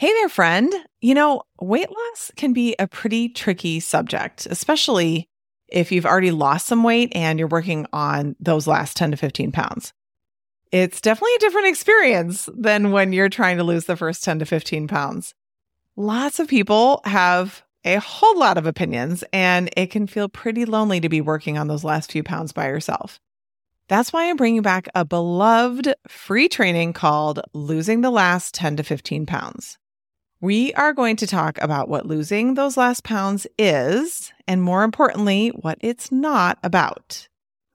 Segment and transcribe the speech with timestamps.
[0.00, 0.72] Hey there, friend.
[1.02, 5.28] You know, weight loss can be a pretty tricky subject, especially
[5.68, 9.52] if you've already lost some weight and you're working on those last 10 to 15
[9.52, 9.92] pounds.
[10.72, 14.46] It's definitely a different experience than when you're trying to lose the first 10 to
[14.46, 15.34] 15 pounds.
[15.98, 21.00] Lots of people have a whole lot of opinions, and it can feel pretty lonely
[21.00, 23.20] to be working on those last few pounds by yourself.
[23.90, 28.82] That's why I'm bringing back a beloved free training called Losing the Last 10 to
[28.82, 29.76] 15 Pounds.
[30.42, 35.48] We are going to talk about what losing those last pounds is, and more importantly,
[35.48, 37.28] what it's not about.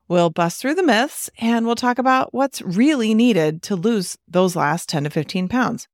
[0.08, 4.56] We'll bust through the myths and we'll talk about what's really needed to lose those
[4.56, 5.88] last 10 to 15 pounds.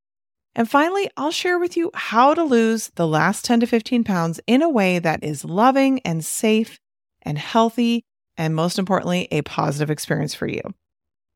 [0.56, 4.40] And finally, I'll share with you how to lose the last 10 to 15 pounds
[4.48, 6.80] in a way that is loving and safe
[7.22, 8.06] and healthy,
[8.38, 10.62] and most importantly, a positive experience for you.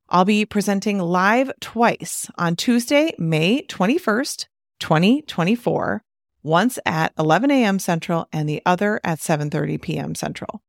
[0.07, 4.45] I'll be presenting live twice on Tuesday, May 21st
[4.85, 6.03] 2024,
[6.43, 7.79] once at 11 a.m.
[7.79, 10.13] Central and the other at 7:30 p.m.
[10.13, 10.61] Central.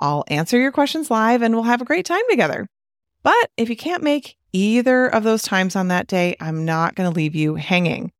[0.00, 2.66] I'll answer your questions live and we'll have a great time together.
[3.22, 7.08] But if you can't make either of those times on that day, I'm not going
[7.08, 8.10] to leave you hanging.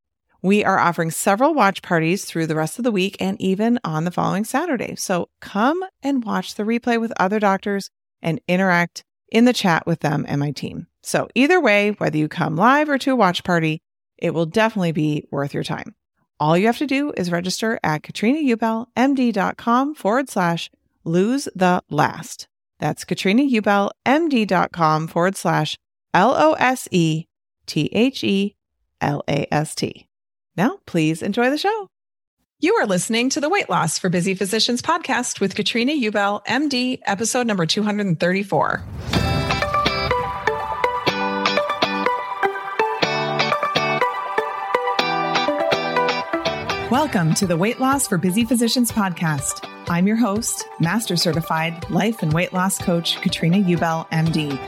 [0.42, 4.04] We are offering several watch parties through the rest of the week and even on
[4.04, 4.94] the following Saturday.
[4.94, 7.90] So come and watch the replay with other doctors
[8.22, 10.86] and interact in the chat with them and my team.
[11.02, 13.82] So either way, whether you come live or to a watch party,
[14.22, 15.94] it will definitely be worth your time.
[16.40, 20.70] All you have to do is register at katrinaubelmd.com forward slash
[21.04, 22.48] lose the last.
[22.78, 25.76] That's katrinaubelmd.com forward slash
[26.14, 27.26] L O S E
[27.66, 28.56] T H E
[29.00, 30.08] L A S T.
[30.56, 31.88] Now, please enjoy the show.
[32.60, 37.00] You are listening to the Weight Loss for Busy Physicians podcast with Katrina Ubel, MD,
[37.06, 39.31] episode number 234.
[46.92, 49.66] Welcome to the Weight Loss for Busy Physicians podcast.
[49.88, 54.60] I'm your host, Master Certified Life and Weight Loss Coach, Katrina Ubel, MD.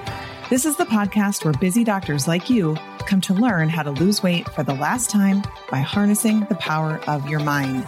[0.49, 4.23] This is the podcast where busy doctors like you come to learn how to lose
[4.23, 7.85] weight for the last time by harnessing the power of your mind.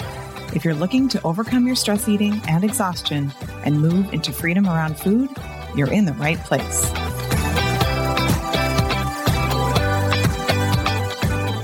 [0.55, 3.33] If you're looking to overcome your stress eating and exhaustion
[3.65, 5.31] and move into freedom around food,
[5.75, 6.93] you're in the right place.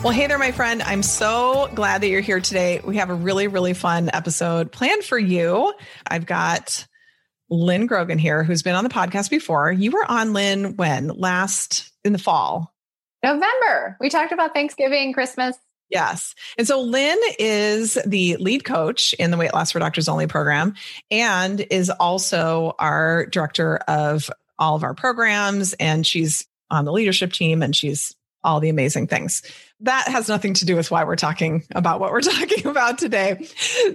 [0.03, 0.83] Well, hey there, my friend.
[0.83, 2.81] I'm so glad that you're here today.
[2.83, 5.73] We have a really, really fun episode planned for you.
[6.05, 6.89] I've got
[7.49, 9.71] Lynn Grogan here, who's been on the podcast before.
[9.71, 11.07] You were on, Lynn, when?
[11.07, 12.75] Last in the fall?
[13.23, 13.97] November.
[14.01, 15.57] We talked about Thanksgiving, Christmas.
[15.89, 16.35] Yes.
[16.59, 20.75] And so Lynn is the lead coach in the Weight Loss for Doctors Only program
[21.13, 25.75] and is also our director of all of our programs.
[25.75, 29.43] And she's on the leadership team and she's all the amazing things.
[29.81, 33.49] That has nothing to do with why we're talking about what we're talking about today.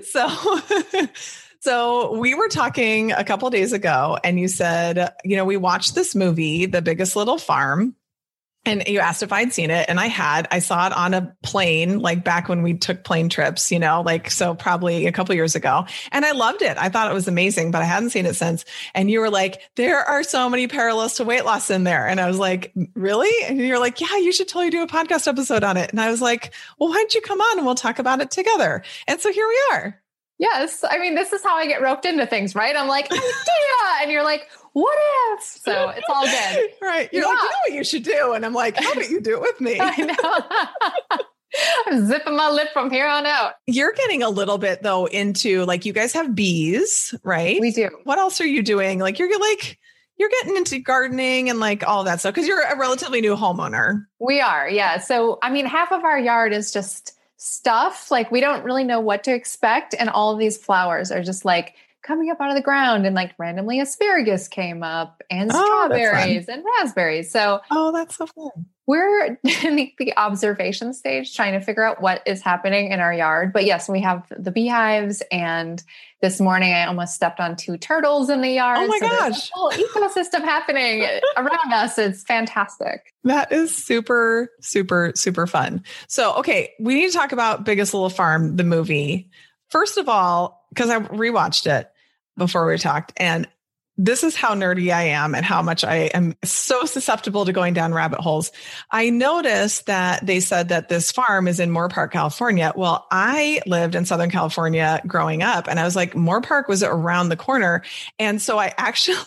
[0.03, 0.27] So,
[1.59, 5.95] so we were talking a couple days ago and you said, you know, we watched
[5.95, 7.95] this movie, The Biggest Little Farm,
[8.67, 10.47] and you asked if I'd seen it, and I had.
[10.51, 14.01] I saw it on a plane, like back when we took plane trips, you know,
[14.01, 15.85] like so probably a couple years ago.
[16.11, 16.77] And I loved it.
[16.77, 18.65] I thought it was amazing, but I hadn't seen it since.
[18.93, 22.07] And you were like, there are so many parallels to weight loss in there.
[22.07, 23.31] And I was like, really?
[23.47, 25.91] And you're like, yeah, you should totally do a podcast episode on it.
[25.91, 28.31] And I was like, well, why don't you come on and we'll talk about it
[28.31, 28.83] together?
[29.07, 30.01] And so here we are.
[30.39, 30.83] Yes.
[30.87, 32.75] I mean, this is how I get roped into things, right?
[32.75, 33.21] I'm like, idea.
[34.01, 34.47] and you're like,
[34.77, 34.99] what
[35.31, 35.43] if?
[35.43, 36.69] So it's all good.
[36.81, 37.09] right.
[37.11, 37.29] You're yeah.
[37.29, 38.33] like, you know what you should do.
[38.33, 39.77] And I'm like, how about you do it with me?
[39.81, 39.95] I
[41.09, 41.17] know.
[41.87, 43.53] I'm zipping my lip from here on out.
[43.65, 47.59] You're getting a little bit though into like you guys have bees, right?
[47.59, 47.89] We do.
[48.03, 48.99] What else are you doing?
[48.99, 49.79] Like you're like
[50.17, 54.05] you're getting into gardening and like all that stuff because you're a relatively new homeowner.
[54.19, 54.99] We are, yeah.
[54.99, 58.11] So I mean, half of our yard is just stuff.
[58.11, 61.45] Like we don't really know what to expect, and all of these flowers are just
[61.45, 61.73] like
[62.07, 66.47] coming up out of the ground and like randomly asparagus came up and oh, strawberries
[66.47, 67.29] and raspberries.
[67.29, 68.65] So Oh, that's so fun.
[68.87, 73.13] We're in the, the, observation stage trying to figure out what is happening in our
[73.13, 73.51] yard.
[73.51, 75.83] But yes, we have the beehives and
[76.21, 78.79] this morning I almost stepped on two turtles in the yard.
[78.79, 79.51] Oh my so gosh.
[79.53, 81.03] whole ecosystem happening
[81.37, 81.97] around us.
[81.97, 83.13] It's fantastic.
[83.25, 85.83] That is super, super, super fun.
[86.07, 89.29] So, okay, we need to talk about Biggest Little Farm, the movie.
[89.69, 91.91] First of all, because I rewatched it,
[92.37, 93.13] before we talked.
[93.17, 93.47] And
[93.97, 97.73] this is how nerdy I am and how much I am so susceptible to going
[97.73, 98.51] down rabbit holes.
[98.91, 102.71] I noticed that they said that this farm is in Moorpark, California.
[102.75, 107.29] Well, I lived in Southern California growing up and I was like, Moorpark was around
[107.29, 107.81] the corner.
[108.19, 109.17] And so I actually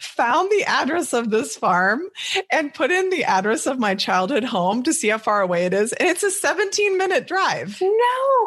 [0.00, 2.02] found the address of this farm
[2.50, 5.74] and put in the address of my childhood home to see how far away it
[5.74, 5.92] is.
[5.92, 7.78] And it's a 17 minute drive.
[7.80, 7.88] No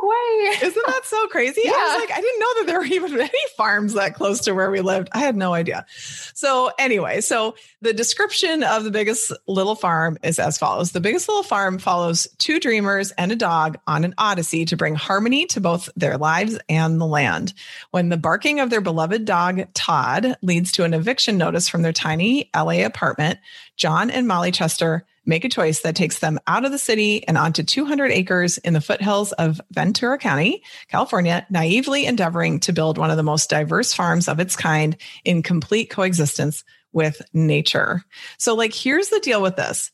[0.02, 0.58] way.
[0.64, 1.62] Isn't that so crazy?
[1.64, 1.72] Yeah.
[1.74, 4.54] I was like, I didn't know that there were even any farms that close to
[4.54, 5.10] where we lived.
[5.14, 5.86] I had no idea.
[6.34, 11.28] So, anyway, so the description of the biggest little farm is as follows The biggest
[11.28, 15.62] little farm follows two dreamers and a dog on an odyssey to bring harmony to
[15.62, 17.54] both their lives and the land.
[17.92, 21.92] When the barking of their beloved dog, Todd, leads to an eviction notice from their
[21.92, 23.40] tiny LA apartment,
[23.76, 27.38] John and Molly Chester make a choice that takes them out of the city and
[27.38, 33.12] onto 200 acres in the foothills of Ventura County, California, naively endeavoring to build one
[33.12, 34.96] of the most diverse farms of its kind
[35.26, 36.64] in complete coexistence
[36.94, 38.02] with nature.
[38.38, 39.92] So, like, here's the deal with this.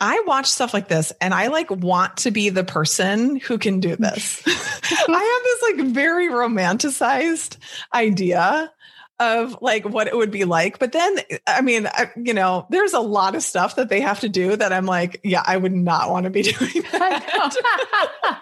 [0.00, 3.78] I watch stuff like this and I like want to be the person who can
[3.78, 4.42] do this.
[4.46, 7.58] I have this like very romanticized
[7.94, 8.72] idea
[9.20, 10.78] of like what it would be like.
[10.78, 14.20] But then, I mean, I, you know, there's a lot of stuff that they have
[14.20, 17.22] to do that I'm like, yeah, I would not want to be doing that.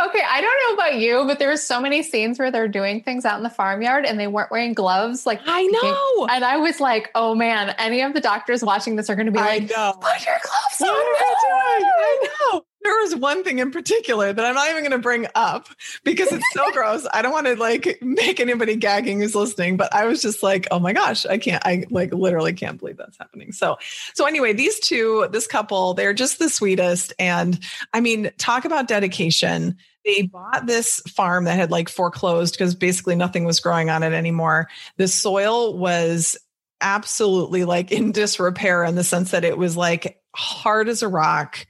[0.00, 3.02] okay, I don't know about you, but there were so many scenes where they're doing
[3.02, 5.26] things out in the farmyard and they weren't wearing gloves.
[5.26, 9.10] Like I know, and I was like, oh man, any of the doctors watching this
[9.10, 9.92] are going to be like, know.
[10.00, 10.96] put your gloves what on.
[10.96, 11.90] Are you doing?
[11.92, 12.64] I know.
[12.82, 15.68] There was one thing in particular that I'm not even going to bring up
[16.02, 17.06] because it's so gross.
[17.12, 20.66] I don't want to like make anybody gagging who's listening, but I was just like,
[20.70, 23.52] oh my gosh, I can't, I like literally can't believe that's happening.
[23.52, 23.76] So,
[24.14, 27.12] so anyway, these two, this couple, they're just the sweetest.
[27.18, 27.58] And
[27.92, 29.76] I mean, talk about dedication.
[30.06, 34.14] They bought this farm that had like foreclosed because basically nothing was growing on it
[34.14, 34.68] anymore.
[34.96, 36.38] The soil was
[36.80, 41.66] absolutely like in disrepair in the sense that it was like hard as a rock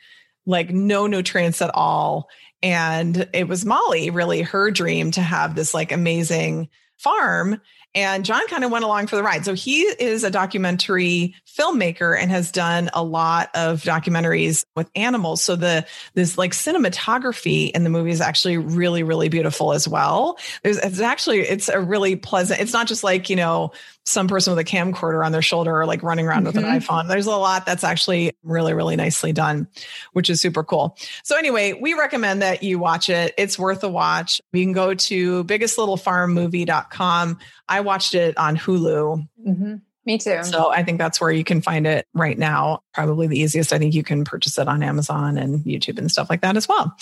[0.50, 2.29] like no nutrients at all.
[2.62, 6.69] And it was Molly, really her dream to have this like amazing
[6.99, 7.61] farm.
[7.93, 9.44] And John kind of went along for the ride.
[9.44, 15.43] So he is a documentary filmmaker and has done a lot of documentaries with animals.
[15.43, 20.38] So the this like cinematography in the movie is actually really, really beautiful as well.
[20.62, 23.73] There's it's actually it's a really pleasant, it's not just like, you know,
[24.06, 26.47] some person with a camcorder on their shoulder or like running around mm-hmm.
[26.47, 26.79] with an mm-hmm.
[26.79, 27.08] iPhone.
[27.08, 29.69] There's a lot that's actually really, really nicely done,
[30.12, 30.97] which is super cool.
[31.23, 33.35] So, anyway, we recommend that you watch it.
[33.38, 34.41] It's worth a watch.
[34.52, 37.38] You can go to biggestlittlefarmmovie.com.
[37.69, 39.29] I watched it on Hulu.
[39.47, 39.75] Mm-hmm.
[40.06, 40.43] Me too.
[40.44, 42.82] So I think that's where you can find it right now.
[42.94, 43.73] Probably the easiest.
[43.73, 46.67] I think you can purchase it on Amazon and YouTube and stuff like that as
[46.67, 46.97] well.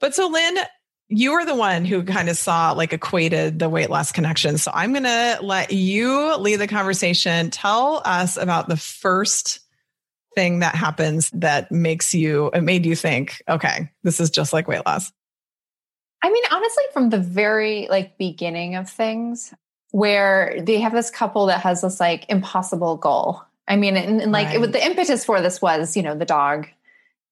[0.00, 0.56] But so, Lynn,
[1.08, 4.58] you were the one who kind of saw like equated the weight loss connection.
[4.58, 7.50] So I'm going to let you lead the conversation.
[7.50, 9.60] Tell us about the first
[10.34, 14.68] thing that happens that makes you, it made you think, okay, this is just like
[14.68, 15.10] weight loss.
[16.22, 19.54] I mean, honestly, from the very like beginning of things
[19.92, 23.42] where they have this couple that has this like impossible goal.
[23.66, 24.62] I mean, and, and like right.
[24.62, 26.68] it, the impetus for this was, you know, the dog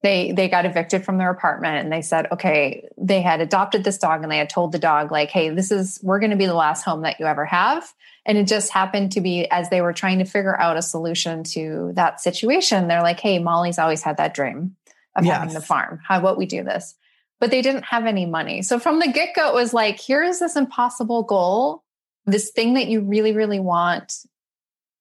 [0.06, 3.98] they they got evicted from their apartment and they said okay they had adopted this
[3.98, 6.46] dog and they had told the dog like hey this is we're going to be
[6.46, 7.92] the last home that you ever have.
[8.28, 11.42] And it just happened to be as they were trying to figure out a solution
[11.54, 14.76] to that situation they're like hey molly's always had that dream
[15.16, 15.38] of yes.
[15.38, 16.00] having the farm.
[16.06, 16.94] How about we do this?
[17.40, 18.62] But they didn't have any money.
[18.62, 21.82] So from the get-go it was like here is this impossible goal
[22.26, 24.12] this thing that you really really want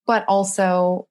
[0.08, 1.08] but also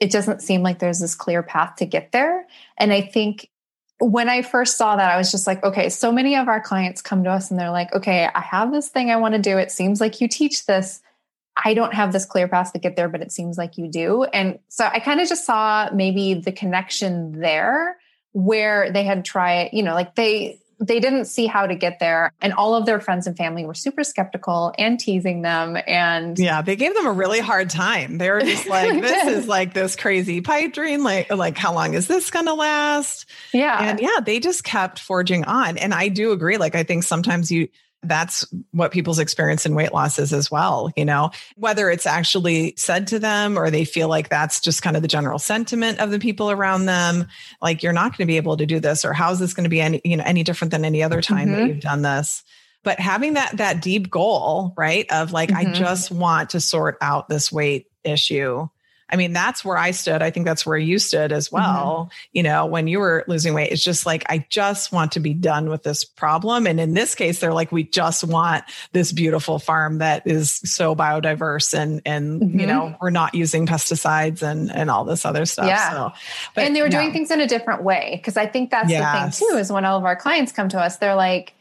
[0.00, 2.46] it doesn't seem like there's this clear path to get there.
[2.76, 3.50] And I think
[3.98, 7.00] when I first saw that, I was just like, okay, so many of our clients
[7.00, 9.56] come to us and they're like, okay, I have this thing I want to do.
[9.56, 11.00] It seems like you teach this.
[11.64, 14.24] I don't have this clear path to get there, but it seems like you do.
[14.24, 17.96] And so I kind of just saw maybe the connection there
[18.32, 22.32] where they had tried, you know, like they, they didn't see how to get there.
[22.40, 25.78] And all of their friends and family were super skeptical and teasing them.
[25.86, 28.18] And yeah they gave them a really hard time.
[28.18, 31.02] They were just like this is like this crazy pipe dream.
[31.02, 33.26] Like like how long is this gonna last?
[33.52, 33.90] Yeah.
[33.90, 35.78] And yeah they just kept forging on.
[35.78, 36.58] And i do agree.
[36.58, 37.68] Like i think sometimes you
[38.08, 40.90] that's what people's experience in weight loss is as well.
[40.96, 44.96] You know, whether it's actually said to them or they feel like that's just kind
[44.96, 47.26] of the general sentiment of the people around them,
[47.60, 49.64] like you're not going to be able to do this, or how is this going
[49.64, 51.60] to be any, you know, any different than any other time mm-hmm.
[51.60, 52.44] that you've done this?
[52.82, 55.70] But having that that deep goal, right, of like, mm-hmm.
[55.70, 58.68] I just want to sort out this weight issue
[59.08, 60.20] I mean, that's where I stood.
[60.20, 61.56] I think that's where you stood as mm-hmm.
[61.56, 61.96] well.
[61.96, 62.28] Mm-hmm.
[62.32, 65.32] You know, when you were losing weight, it's just like, I just want to be
[65.32, 66.66] done with this problem.
[66.66, 70.96] And in this case, they're like, we just want this beautiful farm that is so
[70.96, 72.60] biodiverse and, and, mm-hmm.
[72.60, 75.68] you know, we're not using pesticides and, and all this other stuff.
[75.68, 75.90] Yeah.
[75.90, 76.12] So,
[76.54, 78.20] but, and they were doing things in a different way.
[78.24, 79.38] Cause I think that's yes.
[79.38, 81.52] the thing too, is when all of our clients come to us, they're like,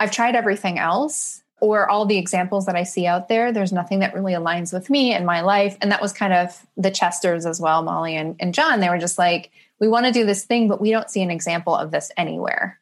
[0.00, 4.00] I've tried everything else or all the examples that I see out there, there's nothing
[4.00, 5.78] that really aligns with me and my life.
[5.80, 8.80] And that was kind of the Chesters as well, Molly and, and John.
[8.80, 11.30] They were just like, we want to do this thing, but we don't see an
[11.30, 12.80] example of this anywhere.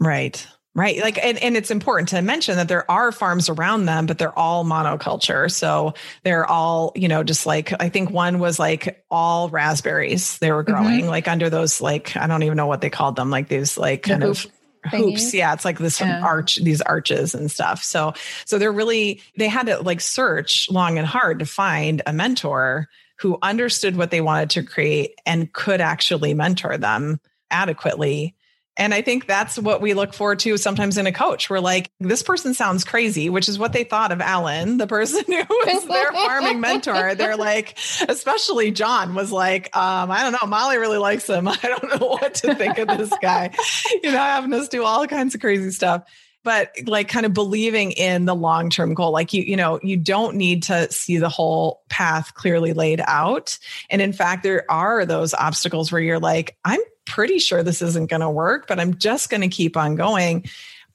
[0.00, 0.46] Right.
[0.74, 1.00] Right.
[1.02, 4.36] Like, and, and it's important to mention that there are farms around them, but they're
[4.36, 5.52] all monoculture.
[5.52, 10.50] So they're all, you know, just like, I think one was like all raspberries they
[10.50, 10.72] were mm-hmm.
[10.72, 11.10] growing, mm-hmm.
[11.10, 14.02] like under those, like, I don't even know what they called them, like these, like,
[14.02, 14.46] kind of
[14.90, 15.34] hoops.
[15.34, 16.20] yeah it's like this yeah.
[16.22, 17.82] arch these arches and stuff.
[17.82, 18.14] So
[18.44, 22.88] so they're really they had to like search long and hard to find a mentor
[23.18, 28.34] who understood what they wanted to create and could actually mentor them adequately
[28.76, 31.48] and I think that's what we look forward to sometimes in a coach.
[31.48, 35.24] We're like, this person sounds crazy, which is what they thought of Alan, the person
[35.26, 37.14] who was their farming mentor.
[37.14, 37.78] They're like,
[38.08, 41.46] especially John was like, um, I don't know, Molly really likes him.
[41.48, 43.52] I don't know what to think of this guy.
[44.02, 46.04] You know, having us do all kinds of crazy stuff
[46.42, 50.36] but like kind of believing in the long-term goal like you you know you don't
[50.36, 53.58] need to see the whole path clearly laid out
[53.90, 58.10] and in fact there are those obstacles where you're like i'm pretty sure this isn't
[58.10, 60.44] going to work, but I'm just going to keep on going.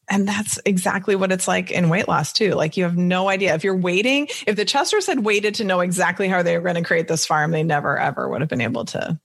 [0.09, 2.53] And that's exactly what it's like in weight loss too.
[2.53, 3.53] Like you have no idea.
[3.53, 6.75] If you're waiting, if the Chesters had waited to know exactly how they were going
[6.75, 9.19] to create this farm, they never ever would have been able to.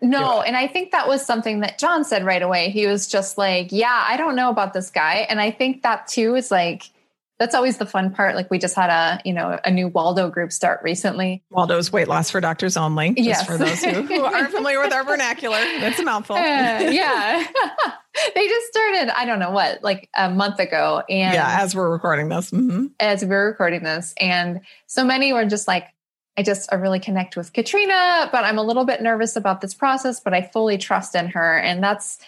[0.00, 2.68] No, and I think that was something that John said right away.
[2.70, 6.08] He was just like, "Yeah, I don't know about this guy." And I think that
[6.08, 6.90] too is like
[7.38, 8.36] that's always the fun part.
[8.36, 11.42] Like we just had a, you know, a new Waldo group start recently.
[11.50, 13.10] Waldo's weight loss for doctors only.
[13.14, 13.46] Just yes.
[13.46, 15.58] for those who, who aren't familiar with our vernacular.
[15.80, 16.36] That's a mouthful.
[16.36, 17.44] Uh, yeah.
[18.34, 21.02] they just started, I don't know what, like a month ago.
[21.08, 22.52] And yeah, as we're recording this.
[22.52, 22.86] Mm-hmm.
[23.00, 24.14] As we're recording this.
[24.20, 25.88] And so many were just like,
[26.36, 29.72] I just I really connect with Katrina, but I'm a little bit nervous about this
[29.72, 31.58] process, but I fully trust in her.
[31.58, 32.18] And that's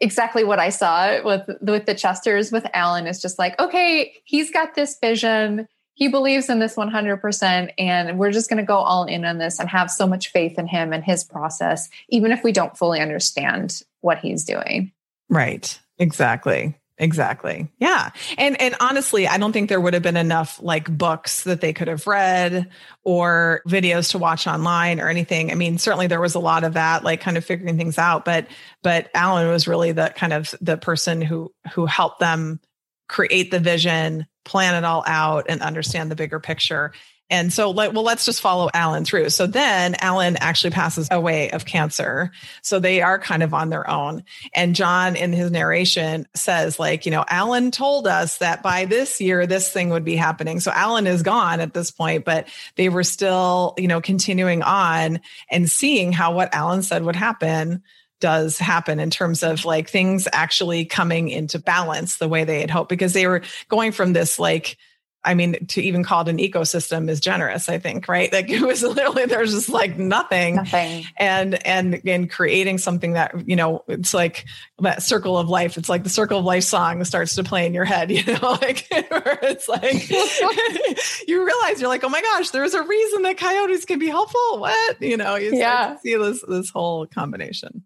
[0.00, 4.50] exactly what I saw with with the Chesters with Alan is just like, okay, he's
[4.50, 5.68] got this vision.
[5.94, 9.60] He believes in this 100% and we're just going to go all in on this
[9.60, 13.00] and have so much faith in him and his process even if we don't fully
[13.00, 14.92] understand what he's doing.
[15.28, 15.78] Right.
[15.98, 16.79] Exactly.
[17.00, 17.66] Exactly.
[17.78, 18.10] Yeah.
[18.36, 21.72] And and honestly, I don't think there would have been enough like books that they
[21.72, 22.68] could have read
[23.04, 25.50] or videos to watch online or anything.
[25.50, 28.26] I mean, certainly there was a lot of that like kind of figuring things out,
[28.26, 28.48] but
[28.82, 32.60] but Alan was really the kind of the person who who helped them
[33.08, 36.92] create the vision, plan it all out and understand the bigger picture
[37.30, 39.30] and so, like, well, let's just follow Alan through.
[39.30, 42.32] So then Alan actually passes away of cancer.
[42.62, 44.24] So they are kind of on their own.
[44.52, 49.20] And John, in his narration, says, like, you know, Alan told us that by this
[49.20, 50.58] year, this thing would be happening.
[50.58, 55.20] So Alan is gone at this point, but they were still, you know, continuing on
[55.50, 57.82] and seeing how what Alan said would happen
[58.20, 62.70] does happen in terms of like things actually coming into balance the way they had
[62.70, 64.76] hoped because they were going from this like
[65.22, 68.32] I mean, to even call it an ecosystem is generous, I think, right?
[68.32, 70.56] Like it was literally there's just like nothing.
[70.56, 71.04] Nothing.
[71.18, 74.46] And and in creating something that, you know, it's like
[74.78, 75.76] that circle of life.
[75.76, 78.58] It's like the circle of life song starts to play in your head, you know,
[78.60, 80.08] like it's like
[81.28, 84.58] you realize you're like, oh my gosh, there's a reason that coyotes can be helpful.
[84.58, 85.02] What?
[85.02, 85.96] You know, you yeah.
[85.98, 87.84] see this this whole combination.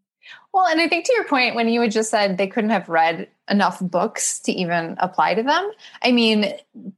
[0.53, 2.89] Well, and I think to your point, when you had just said they couldn't have
[2.89, 5.71] read enough books to even apply to them,
[6.03, 6.55] I mean,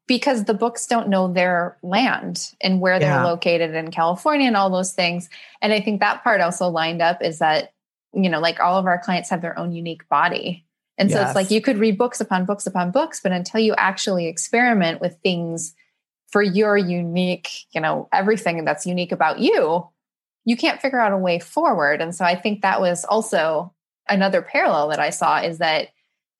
[0.06, 3.24] because the books don't know their land and where they're yeah.
[3.24, 5.28] located in California and all those things.
[5.60, 7.72] And I think that part also lined up is that,
[8.12, 10.64] you know, like all of our clients have their own unique body.
[10.98, 11.28] And so yes.
[11.28, 15.00] it's like you could read books upon books upon books, but until you actually experiment
[15.00, 15.74] with things
[16.28, 19.86] for your unique, you know, everything that's unique about you,
[20.44, 22.00] you can't figure out a way forward.
[22.00, 23.74] And so I think that was also
[24.08, 25.88] another parallel that I saw is that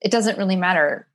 [0.06, 1.08] it doesn't really matter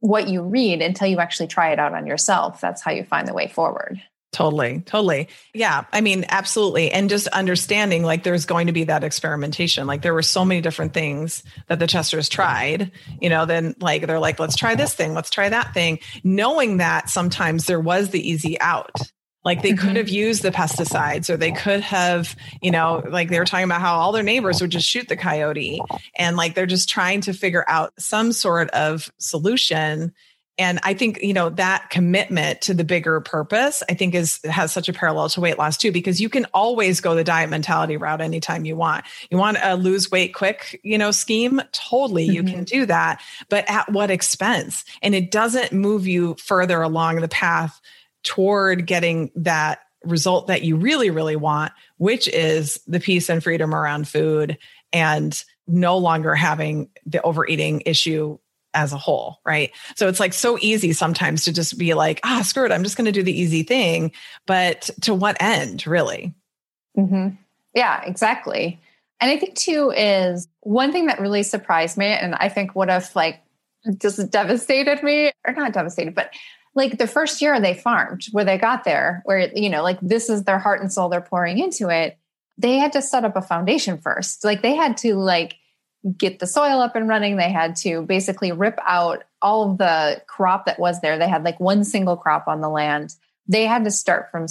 [0.00, 2.60] what you read until you actually try it out on yourself.
[2.60, 4.02] That's how you find the way forward.
[4.32, 5.28] Totally, totally.
[5.54, 6.90] Yeah, I mean, absolutely.
[6.90, 9.86] And just understanding like there's going to be that experimentation.
[9.86, 14.06] Like there were so many different things that the Chesters tried, you know, then like
[14.06, 18.10] they're like, let's try this thing, let's try that thing, knowing that sometimes there was
[18.10, 19.00] the easy out
[19.44, 20.14] like they could have mm-hmm.
[20.14, 23.96] used the pesticides or they could have, you know, like they were talking about how
[23.96, 25.80] all their neighbors would just shoot the coyote.
[26.16, 30.14] And like they're just trying to figure out some sort of solution.
[30.56, 34.72] And I think, you know, that commitment to the bigger purpose, I think is has
[34.72, 37.96] such a parallel to weight loss too, because you can always go the diet mentality
[37.96, 39.04] route anytime you want.
[39.30, 41.60] You want a lose weight quick, you know, scheme?
[41.72, 42.34] Totally, mm-hmm.
[42.34, 42.78] you can mm-hmm.
[42.78, 43.20] do that.
[43.48, 44.84] But at what expense?
[45.02, 47.80] And it doesn't move you further along the path
[48.24, 53.74] toward getting that result that you really, really want, which is the peace and freedom
[53.74, 54.58] around food
[54.92, 58.38] and no longer having the overeating issue
[58.74, 59.70] as a whole, right?
[59.94, 62.96] So it's like so easy sometimes to just be like, ah, screw it, I'm just
[62.96, 64.12] going to do the easy thing.
[64.46, 66.34] But to what end, really?
[66.98, 67.36] Mm-hmm.
[67.74, 68.80] Yeah, exactly.
[69.20, 72.90] And I think too is one thing that really surprised me, and I think would
[72.90, 73.42] have like
[73.98, 76.30] just devastated me, or not devastated, but
[76.74, 80.28] like the first year they farmed where they got there, where, you know, like this
[80.28, 82.18] is their heart and soul they're pouring into it.
[82.58, 84.44] They had to set up a foundation first.
[84.44, 85.56] Like they had to like
[86.16, 87.36] get the soil up and running.
[87.36, 91.18] They had to basically rip out all of the crop that was there.
[91.18, 93.14] They had like one single crop on the land.
[93.46, 94.46] They had to start from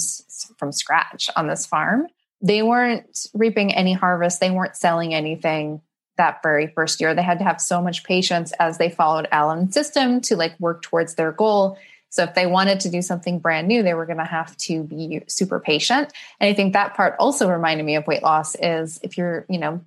[0.58, 2.06] from scratch on this farm.
[2.40, 4.40] They weren't reaping any harvest.
[4.40, 5.80] They weren't selling anything
[6.16, 7.14] that very first year.
[7.14, 10.82] They had to have so much patience as they followed Alan's system to like work
[10.82, 11.78] towards their goal.
[12.14, 14.84] So if they wanted to do something brand new, they were going to have to
[14.84, 16.12] be super patient.
[16.38, 19.58] And I think that part also reminded me of weight loss is if you're, you
[19.58, 19.80] know,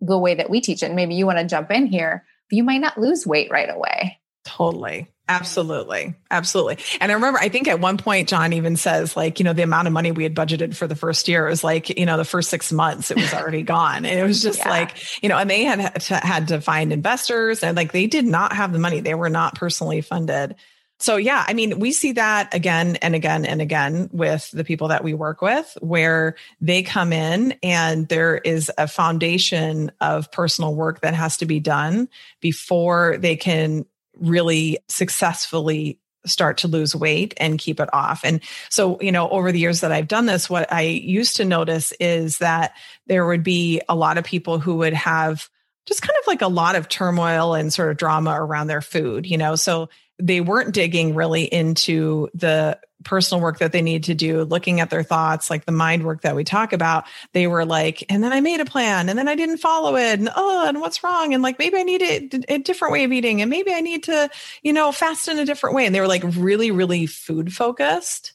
[0.00, 2.64] the way that we teach it, and maybe you want to jump in here, you
[2.64, 4.18] might not lose weight right away.
[4.44, 5.06] Totally.
[5.28, 6.16] Absolutely.
[6.28, 6.78] Absolutely.
[7.00, 9.62] And I remember, I think at one point, John even says, like, you know, the
[9.62, 12.24] amount of money we had budgeted for the first year was like, you know, the
[12.24, 14.04] first six months, it was already gone.
[14.04, 14.70] And it was just yeah.
[14.70, 18.26] like, you know, and they had to, had to find investors and like they did
[18.26, 18.98] not have the money.
[18.98, 20.56] They were not personally funded.
[21.00, 24.88] So, yeah, I mean, we see that again and again and again with the people
[24.88, 30.74] that we work with, where they come in and there is a foundation of personal
[30.74, 32.08] work that has to be done
[32.40, 33.86] before they can
[34.18, 38.20] really successfully start to lose weight and keep it off.
[38.22, 41.46] And so, you know, over the years that I've done this, what I used to
[41.46, 42.72] notice is that
[43.06, 45.48] there would be a lot of people who would have
[45.86, 49.26] just kind of like a lot of turmoil and sort of drama around their food,
[49.26, 49.56] you know.
[49.56, 49.88] So
[50.20, 54.90] they weren't digging really into the personal work that they need to do, looking at
[54.90, 57.04] their thoughts, like the mind work that we talk about.
[57.32, 60.18] They were like, and then I made a plan and then I didn't follow it.
[60.18, 61.32] And oh, and what's wrong?
[61.32, 64.04] And like, maybe I need a, a different way of eating and maybe I need
[64.04, 64.28] to,
[64.62, 65.86] you know, fast in a different way.
[65.86, 68.32] And they were like really, really food focused.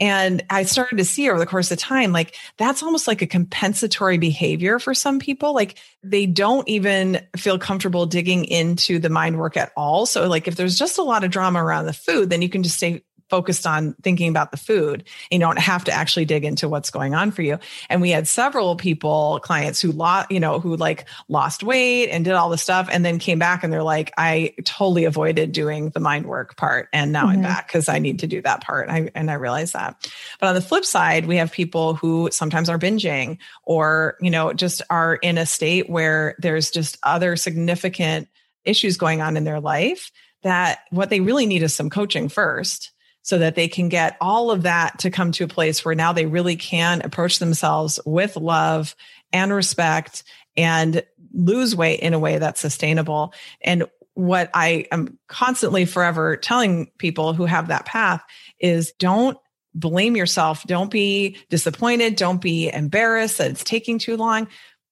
[0.00, 3.26] And I started to see over the course of time, like that's almost like a
[3.26, 5.54] compensatory behavior for some people.
[5.54, 10.06] Like they don't even feel comfortable digging into the mind work at all.
[10.06, 12.62] So, like if there's just a lot of drama around the food, then you can
[12.62, 15.04] just stay focused on thinking about the food.
[15.30, 17.58] You don't have to actually dig into what's going on for you.
[17.88, 22.24] And we had several people, clients who lost, you know, who like lost weight and
[22.24, 25.90] did all the stuff and then came back and they're like, I totally avoided doing
[25.90, 26.88] the mind work part.
[26.92, 27.36] And now mm-hmm.
[27.36, 28.88] I'm back because I need to do that part.
[28.88, 30.10] I, and I realize that.
[30.40, 34.52] But on the flip side, we have people who sometimes are binging or, you know,
[34.52, 38.28] just are in a state where there's just other significant
[38.64, 40.10] issues going on in their life
[40.42, 42.92] that what they really need is some coaching first
[43.28, 46.14] so that they can get all of that to come to a place where now
[46.14, 48.96] they really can approach themselves with love
[49.34, 50.24] and respect
[50.56, 51.02] and
[51.34, 53.34] lose weight in a way that's sustainable.
[53.60, 58.22] And what I am constantly forever telling people who have that path
[58.60, 59.36] is don't
[59.74, 60.64] blame yourself.
[60.64, 62.16] Don't be disappointed.
[62.16, 64.48] Don't be embarrassed that it's taking too long.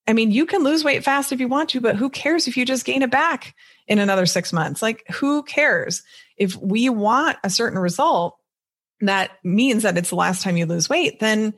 [0.07, 2.59] I mean, you can lose weight fast if you want to, but who cares if
[2.59, 3.55] you just gain it back
[3.89, 4.83] in another six months?
[4.83, 6.03] Like, who cares?
[6.37, 8.37] if we want a certain result
[9.01, 11.53] that means that it's the last time you lose weight, then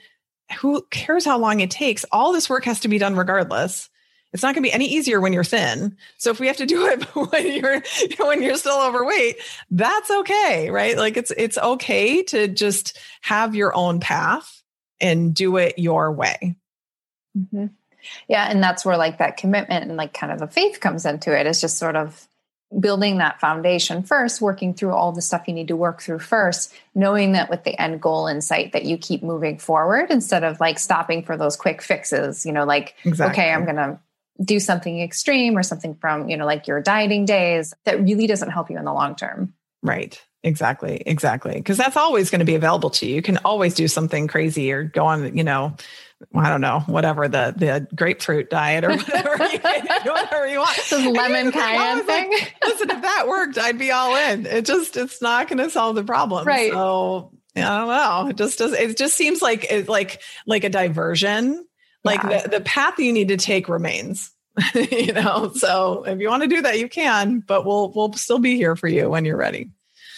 [0.58, 2.04] who cares how long it takes?
[2.10, 3.88] All this work has to be done regardless.
[4.32, 5.96] It's not going to be any easier when you're thin.
[6.16, 7.82] So if we have to do it when you're
[8.18, 9.36] when you're still overweight,
[9.70, 10.96] that's okay, right?
[10.96, 14.62] Like it's it's okay to just have your own path
[15.00, 16.56] and do it your way.
[17.36, 17.66] Mm-hmm.
[18.28, 21.36] Yeah, and that's where like that commitment and like kind of the faith comes into
[21.36, 21.46] it.
[21.46, 21.50] it.
[21.50, 22.28] Is just sort of
[22.78, 26.72] building that foundation first, working through all the stuff you need to work through first,
[26.94, 30.60] knowing that with the end goal in sight that you keep moving forward instead of
[30.60, 33.42] like stopping for those quick fixes, you know, like, exactly.
[33.42, 33.98] okay, I'm going to
[34.44, 38.50] do something extreme or something from, you know, like your dieting days that really doesn't
[38.50, 39.54] help you in the long term.
[39.82, 40.20] Right.
[40.44, 41.02] Exactly.
[41.06, 41.54] Exactly.
[41.54, 43.16] Because that's always going to be available to you.
[43.16, 45.74] You can always do something crazy or go on, you know,
[46.34, 49.58] I don't know, whatever the the grapefruit diet or whatever, you,
[50.12, 50.76] whatever you want.
[50.76, 52.30] This lemon cayenne thing.
[52.30, 54.44] Like, Listen, if that worked, I'd be all in.
[54.44, 56.44] It just it's not going to solve the problem.
[56.44, 56.72] Right.
[56.72, 58.26] So I don't know.
[58.30, 58.72] It just does.
[58.72, 61.64] It just seems like it's like like a diversion.
[62.02, 62.42] Like yeah.
[62.42, 64.32] the the path you need to take remains.
[64.74, 65.52] you know.
[65.54, 67.40] So if you want to do that, you can.
[67.46, 69.70] But we'll we'll still be here for you when you're ready.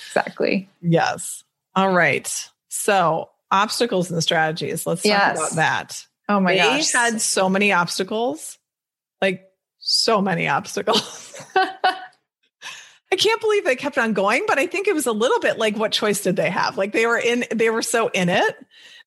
[0.09, 0.69] Exactly.
[0.81, 1.45] Yes.
[1.77, 2.49] All right.
[2.69, 4.87] So obstacles and strategies.
[4.87, 5.39] Let's yes.
[5.39, 6.07] talk about that.
[6.29, 6.65] Oh my gosh.
[6.65, 6.93] they gosh.
[6.93, 8.59] had so many obstacles,
[9.21, 9.45] like
[9.79, 11.43] so many obstacles.
[13.13, 15.59] I can't believe they kept on going, but I think it was a little bit
[15.59, 16.79] like what choice did they have?
[16.79, 18.57] Like they were in, they were so in it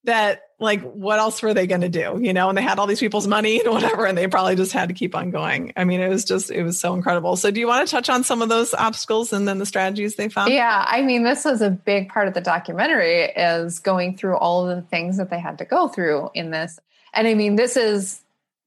[0.04, 2.50] that like what else were they going to do you know?
[2.50, 4.96] And they had all these people's money and whatever and they probably just had to
[4.96, 5.74] keep on going.
[5.76, 7.36] I mean it was just it was so incredible.
[7.36, 10.16] So do you want to touch on some of those obstacles and then the strategies
[10.16, 10.52] they found?
[10.52, 14.68] Yeah i mean this was a big part of the documentary is going through all
[14.68, 16.80] of the things that they had to go through in this.
[17.14, 18.24] And i mean this is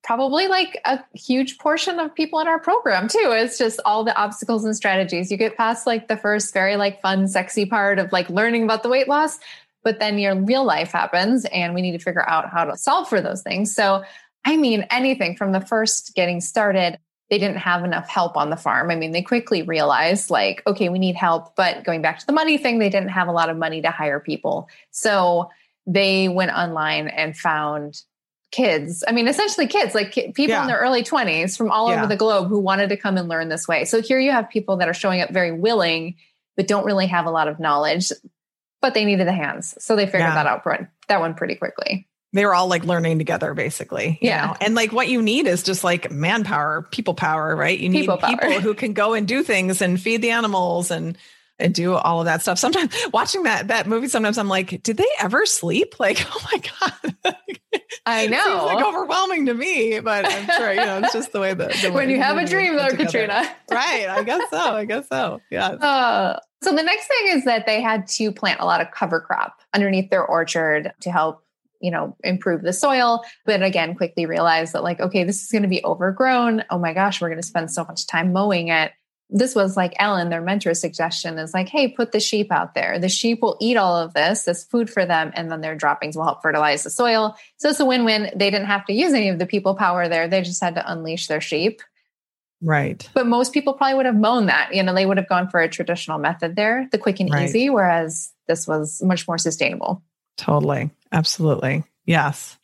[0.06, 3.32] probably like a huge portion of people in our program too.
[3.32, 5.32] It's just all the obstacles and strategies.
[5.32, 8.84] You get past like the first very like fun, sexy part of like learning about
[8.84, 9.40] the weight loss,
[9.86, 13.08] but then your real life happens and we need to figure out how to solve
[13.08, 13.72] for those things.
[13.72, 14.02] So,
[14.44, 16.98] I mean, anything from the first getting started,
[17.30, 18.90] they didn't have enough help on the farm.
[18.90, 21.54] I mean, they quickly realized, like, okay, we need help.
[21.54, 23.92] But going back to the money thing, they didn't have a lot of money to
[23.92, 24.68] hire people.
[24.90, 25.50] So
[25.86, 28.02] they went online and found
[28.50, 29.04] kids.
[29.06, 30.62] I mean, essentially kids, like people yeah.
[30.62, 31.98] in their early 20s from all yeah.
[31.98, 33.84] over the globe who wanted to come and learn this way.
[33.84, 36.16] So here you have people that are showing up very willing,
[36.56, 38.10] but don't really have a lot of knowledge
[38.86, 39.74] but they needed the hands.
[39.82, 40.34] So they figured yeah.
[40.34, 40.62] that out
[41.08, 42.06] that one pretty quickly.
[42.32, 44.16] They were all like learning together basically.
[44.22, 44.46] yeah.
[44.46, 44.56] Know?
[44.60, 47.76] And like what you need is just like manpower, people power, right?
[47.76, 51.18] You need people, people who can go and do things and feed the animals and
[51.58, 52.58] and do all of that stuff.
[52.58, 55.94] Sometimes watching that that movie, sometimes I'm like, did they ever sleep?
[56.06, 56.62] Like, oh my
[57.24, 57.36] god,
[58.04, 59.98] I know, seems like overwhelming to me.
[60.00, 62.46] But I'm sure you know it's just the way that the when you have a
[62.46, 63.42] dream, though, Katrina.
[63.70, 64.06] right?
[64.08, 64.58] I guess so.
[64.58, 65.40] I guess so.
[65.50, 65.68] Yeah.
[65.68, 69.20] Uh, so the next thing is that they had to plant a lot of cover
[69.20, 71.42] crop underneath their orchard to help
[71.80, 75.60] you know improve the soil but again quickly realized that like okay this is going
[75.60, 78.92] to be overgrown oh my gosh we're going to spend so much time mowing it
[79.28, 82.98] this was like Alan their mentor suggestion is like hey put the sheep out there
[82.98, 86.16] the sheep will eat all of this this food for them and then their droppings
[86.16, 89.28] will help fertilize the soil so it's a win-win they didn't have to use any
[89.28, 91.82] of the people power there they just had to unleash their sheep
[92.62, 93.08] Right.
[93.14, 94.74] But most people probably would have mown that.
[94.74, 97.44] You know, they would have gone for a traditional method there, the quick and right.
[97.44, 100.02] easy, whereas this was much more sustainable.
[100.36, 100.90] Totally.
[101.12, 101.84] Absolutely.
[102.06, 102.56] Yes.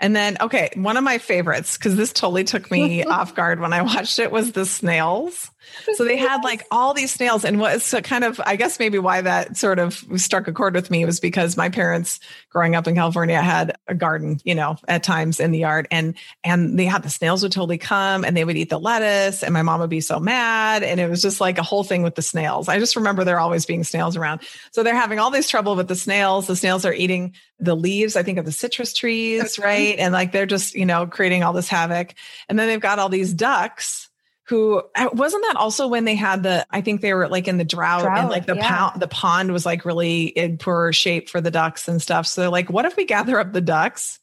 [0.00, 3.72] And then, okay, one of my favorites, because this totally took me off guard when
[3.72, 5.50] I watched it, was the snails.
[5.94, 7.44] So they had like all these snails.
[7.44, 10.74] And what so kind of, I guess maybe why that sort of struck a chord
[10.74, 14.76] with me was because my parents growing up in California had a garden, you know,
[14.86, 15.88] at times in the yard.
[15.90, 19.42] And and they had the snails would totally come and they would eat the lettuce.
[19.42, 20.82] And my mom would be so mad.
[20.82, 22.68] And it was just like a whole thing with the snails.
[22.68, 24.40] I just remember there always being snails around.
[24.72, 26.46] So they're having all this trouble with the snails.
[26.46, 29.98] The snails are eating the leaves, I think, of the citrus trees, right?
[29.98, 32.14] And like they're just, you know, creating all this havoc.
[32.48, 34.07] And then they've got all these ducks
[34.48, 37.58] who uh, wasn't that also when they had the I think they were like in
[37.58, 38.68] the drought, drought and like the yeah.
[38.68, 42.26] pond the pond was like really in poor shape for the ducks and stuff.
[42.26, 44.18] So like what if we gather up the ducks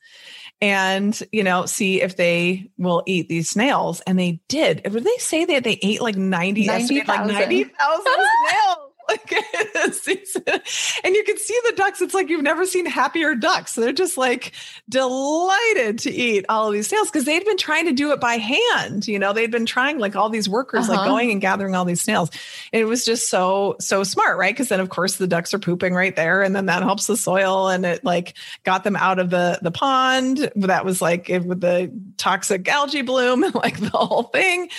[0.62, 4.82] and you know see if they will eat these snails and they did.
[4.92, 8.85] Would they say that they ate like 90 90, like 90,000 snails?
[9.10, 9.32] Like
[11.04, 12.02] and you can see the ducks.
[12.02, 13.76] It's like you've never seen happier ducks.
[13.76, 14.54] They're just like
[14.90, 18.36] delighted to eat all of these snails because they'd been trying to do it by
[18.36, 19.08] hand.
[19.08, 20.98] You know, they'd been trying like all these workers, uh-huh.
[20.98, 22.32] like going and gathering all these snails.
[22.74, 24.54] And it was just so, so smart, right?
[24.54, 26.42] Because then of course the ducks are pooping right there.
[26.42, 29.72] And then that helps the soil and it like got them out of the the
[29.72, 30.52] pond.
[30.56, 34.70] That was like it, with the toxic algae bloom and like the whole thing.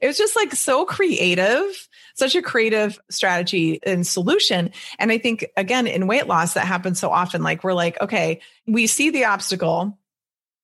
[0.00, 1.88] It was just like so creative
[2.22, 4.70] such a creative strategy and solution.
[5.00, 7.42] And I think, again, in weight loss, that happens so often.
[7.42, 9.98] Like, we're like, okay, we see the obstacle.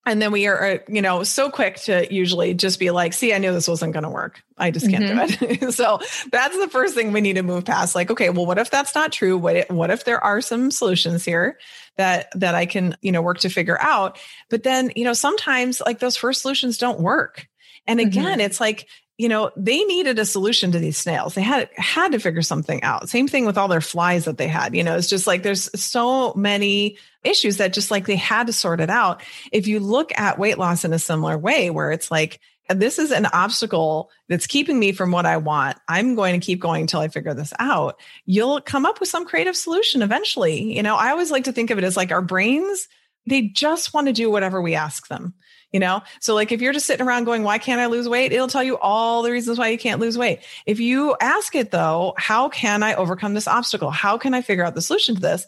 [0.06, 3.34] And then we are, uh, you know, so quick to usually just be like, see,
[3.34, 4.40] I knew this wasn't going to work.
[4.56, 5.44] I just can't mm-hmm.
[5.44, 5.72] do it.
[5.74, 5.98] so
[6.30, 7.96] that's the first thing we need to move past.
[7.96, 9.36] Like, okay, well, what if that's not true?
[9.36, 11.58] What if, what if there are some solutions here
[11.96, 14.16] that that I can, you know, work to figure out?
[14.48, 17.48] But then, you know, sometimes like those first solutions don't work.
[17.84, 18.40] And again, mm-hmm.
[18.42, 18.86] it's like
[19.18, 22.82] you know they needed a solution to these snails they had had to figure something
[22.82, 25.42] out same thing with all their flies that they had you know it's just like
[25.42, 29.20] there's so many issues that just like they had to sort it out
[29.52, 33.10] if you look at weight loss in a similar way where it's like this is
[33.10, 35.78] an obstacle that's keeping me from what I want.
[35.88, 37.98] I'm going to keep going until I figure this out.
[38.26, 40.76] You'll come up with some creative solution eventually.
[40.76, 42.86] You know, I always like to think of it as like our brains,
[43.26, 45.32] they just want to do whatever we ask them
[45.72, 46.02] you know?
[46.20, 48.32] So like if you're just sitting around going why can't i lose weight?
[48.32, 50.40] it'll tell you all the reasons why you can't lose weight.
[50.66, 53.90] If you ask it though how can i overcome this obstacle?
[53.90, 55.46] How can i figure out the solution to this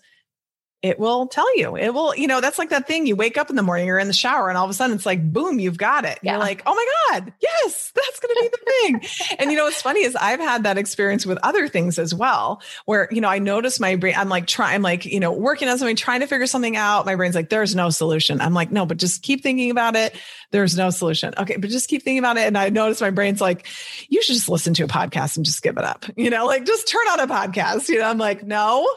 [0.82, 1.76] it will tell you.
[1.76, 3.98] It will, you know, that's like that thing you wake up in the morning, you're
[3.98, 6.18] in the shower, and all of a sudden it's like, boom, you've got it.
[6.22, 6.32] Yeah.
[6.32, 9.36] You're like, oh my God, yes, that's going to be the thing.
[9.38, 12.62] and you know, what's funny is I've had that experience with other things as well,
[12.86, 15.68] where, you know, I notice my brain, I'm like trying, I'm like, you know, working
[15.68, 17.04] on something, trying to figure something out.
[17.04, 18.40] My brain's like, there's no solution.
[18.40, 20.16] I'm like, no, but just keep thinking about it.
[20.50, 21.34] There's no solution.
[21.36, 21.56] Okay.
[21.56, 22.46] But just keep thinking about it.
[22.46, 23.66] And I notice my brain's like,
[24.08, 26.64] you should just listen to a podcast and just give it up, you know, like
[26.64, 27.88] just turn on a podcast.
[27.90, 28.88] You know, I'm like, no,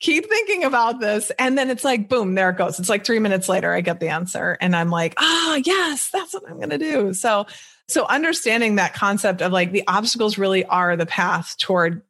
[0.00, 1.30] keep thinking about this.
[1.38, 2.78] And then it's like, boom, there it goes.
[2.78, 4.56] It's like three minutes later, I get the answer.
[4.60, 7.14] And I'm like, ah, oh, yes, that's what I'm going to do.
[7.14, 7.46] So,
[7.88, 12.02] so understanding that concept of like the obstacles really are the path toward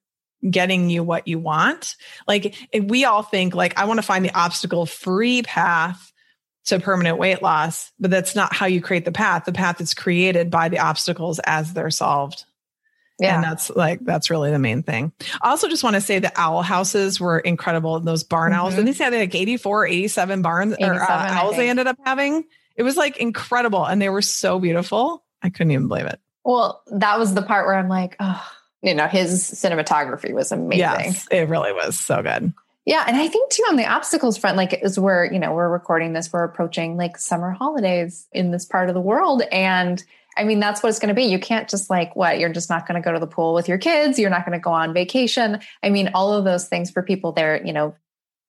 [0.49, 1.97] getting you what you want.
[2.27, 6.13] Like we all think like, I want to find the obstacle free path
[6.67, 9.45] to permanent weight loss, but that's not how you create the path.
[9.45, 12.45] The path is created by the obstacles as they're solved.
[13.19, 13.37] Yeah.
[13.37, 15.13] And that's like, that's really the main thing.
[15.41, 17.99] I also just want to say the owl houses were incredible.
[18.01, 18.61] Those barn mm-hmm.
[18.61, 18.75] owls.
[18.75, 22.45] And they said like 84, 87 barns 87, or uh, owls they ended up having.
[22.77, 23.85] It was like incredible.
[23.85, 25.25] And they were so beautiful.
[25.43, 26.21] I couldn't even believe it.
[26.45, 28.53] Well, that was the part where I'm like, oh,
[28.83, 30.79] you know, his cinematography was amazing.
[30.79, 32.53] Yes, it really was so good.
[32.85, 33.05] Yeah.
[33.07, 36.13] And I think too on the obstacles front, like as we're, you know, we're recording
[36.13, 39.43] this, we're approaching like summer holidays in this part of the world.
[39.51, 40.03] And
[40.37, 41.25] I mean, that's what it's going to be.
[41.25, 43.69] You can't just like, what, you're just not going to go to the pool with
[43.69, 44.19] your kids.
[44.19, 45.61] You're not going to go on vacation.
[45.83, 47.95] I mean, all of those things for people, they're, you know,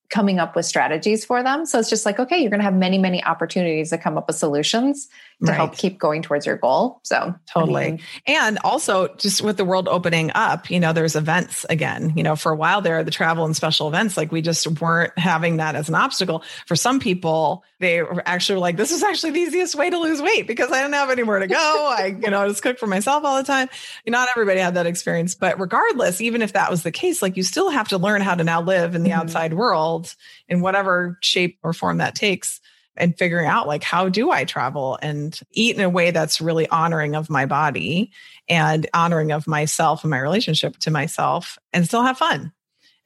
[0.09, 1.65] coming up with strategies for them.
[1.65, 4.27] So it's just like, okay, you're going to have many, many opportunities to come up
[4.27, 5.07] with solutions
[5.45, 5.55] to right.
[5.55, 6.99] help keep going towards your goal.
[7.03, 7.85] So totally.
[7.85, 12.13] I mean, and also just with the world opening up, you know, there's events again,
[12.15, 15.17] you know, for a while there, the travel and special events, like we just weren't
[15.17, 16.43] having that as an obstacle.
[16.65, 20.23] For some people, they were actually like, this is actually the easiest way to lose
[20.23, 21.95] weight because I didn't have anywhere to go.
[21.95, 23.69] I, you know, I just cook for myself all the time.
[24.07, 27.43] Not everybody had that experience, but regardless, even if that was the case, like you
[27.43, 29.19] still have to learn how to now live in the mm-hmm.
[29.19, 30.15] outside world
[30.49, 32.59] in whatever shape or form that takes
[32.97, 36.67] and figuring out like how do I travel and eat in a way that's really
[36.67, 38.11] honoring of my body
[38.49, 42.51] and honoring of myself and my relationship to myself and still have fun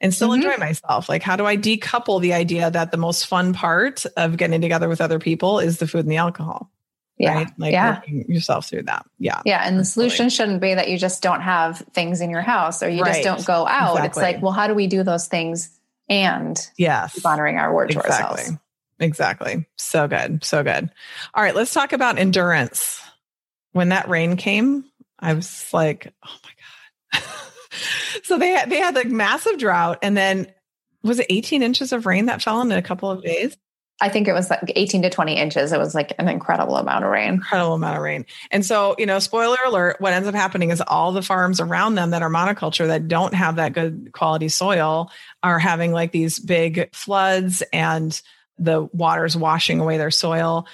[0.00, 0.42] and still mm-hmm.
[0.42, 1.08] enjoy myself.
[1.08, 4.88] Like how do I decouple the idea that the most fun part of getting together
[4.88, 6.70] with other people is the food and the alcohol?
[7.18, 7.34] Yeah.
[7.34, 7.48] Right?
[7.56, 8.00] Like yeah.
[8.06, 9.06] yourself through that.
[9.18, 9.42] Yeah.
[9.44, 9.62] Yeah.
[9.64, 12.88] And the solution shouldn't be that you just don't have things in your house or
[12.88, 13.12] you right.
[13.12, 13.96] just don't go out.
[13.96, 14.08] Exactly.
[14.08, 15.70] It's like, well, how do we do those things
[16.08, 18.10] and keep honoring our word exactly.
[18.10, 18.61] to ourselves?
[19.02, 19.66] Exactly.
[19.76, 20.44] So good.
[20.44, 20.90] So good.
[21.34, 23.00] All right, let's talk about endurance.
[23.72, 24.84] When that rain came,
[25.18, 27.22] I was like, oh my God.
[28.22, 30.52] so they had they had like massive drought and then
[31.02, 33.56] was it 18 inches of rain that fell in a couple of days?
[34.00, 35.72] I think it was like 18 to 20 inches.
[35.72, 37.34] It was like an incredible amount of rain.
[37.34, 38.26] Incredible amount of rain.
[38.50, 41.94] And so, you know, spoiler alert, what ends up happening is all the farms around
[41.94, 45.12] them that are monoculture that don't have that good quality soil
[45.44, 48.20] are having like these big floods and
[48.58, 50.66] the water's washing away their soil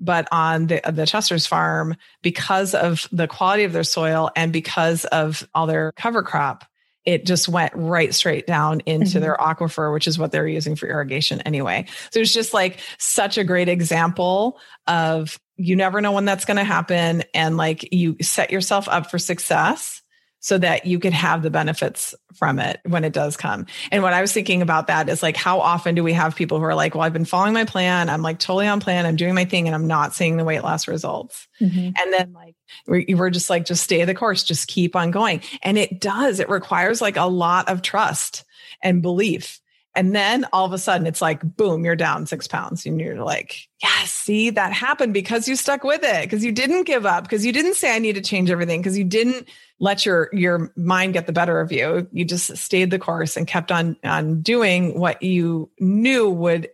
[0.00, 5.04] but on the the Chester's farm because of the quality of their soil and because
[5.06, 6.64] of all their cover crop
[7.04, 9.20] it just went right straight down into mm-hmm.
[9.20, 13.38] their aquifer which is what they're using for irrigation anyway so it's just like such
[13.38, 18.16] a great example of you never know when that's going to happen and like you
[18.20, 20.02] set yourself up for success
[20.44, 23.64] so that you could have the benefits from it when it does come.
[23.90, 26.58] And what I was thinking about that is like, how often do we have people
[26.58, 28.10] who are like, well, I've been following my plan.
[28.10, 29.06] I'm like totally on plan.
[29.06, 31.48] I'm doing my thing and I'm not seeing the weight loss results.
[31.62, 31.92] Mm-hmm.
[31.96, 35.40] And then like, we're just like, just stay the course, just keep on going.
[35.62, 38.44] And it does, it requires like a lot of trust
[38.82, 39.62] and belief.
[39.94, 42.84] And then all of a sudden it's like, boom, you're down six pounds.
[42.84, 46.82] And you're like, yes, see, that happened because you stuck with it, because you didn't
[46.82, 49.48] give up, because you didn't say I need to change everything, because you didn't
[49.84, 52.08] let your your mind get the better of you.
[52.10, 56.70] You just stayed the course and kept on on doing what you knew would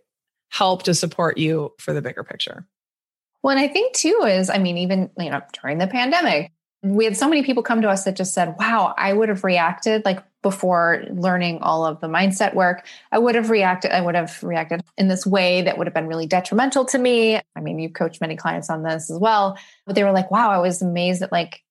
[0.49, 2.65] help to support you for the bigger picture.
[3.43, 6.51] Well, and I think too is, I mean, even you know, during the pandemic,
[6.83, 9.43] we had so many people come to us that just said, wow, I would have
[9.43, 12.87] reacted like before learning all of the mindset work.
[13.11, 16.07] I would have reacted, I would have reacted in this way that would have been
[16.07, 17.35] really detrimental to me.
[17.35, 20.49] I mean, you've coached many clients on this as well, but they were like, wow,
[20.49, 21.61] I was amazed at like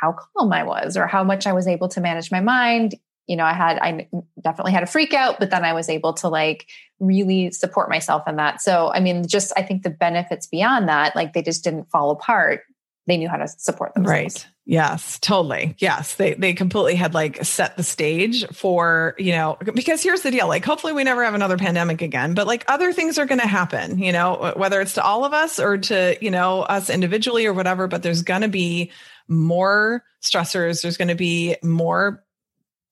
[0.00, 2.94] how calm I was or how much I was able to manage my mind.
[3.26, 4.08] You know, I had, I
[4.42, 6.66] definitely had a freak out, but then I was able to like
[6.98, 8.62] really support myself in that.
[8.62, 12.10] So, I mean, just I think the benefits beyond that, like they just didn't fall
[12.10, 12.62] apart.
[13.06, 14.44] They knew how to support themselves.
[14.44, 14.46] Right.
[14.66, 15.74] Yes, totally.
[15.78, 16.16] Yes.
[16.16, 20.46] They they completely had like set the stage for, you know, because here's the deal.
[20.46, 23.46] Like hopefully we never have another pandemic again, but like other things are going to
[23.46, 27.46] happen, you know, whether it's to all of us or to, you know, us individually
[27.46, 28.90] or whatever, but there's going to be
[29.28, 30.82] more stressors.
[30.82, 32.24] There's going to be more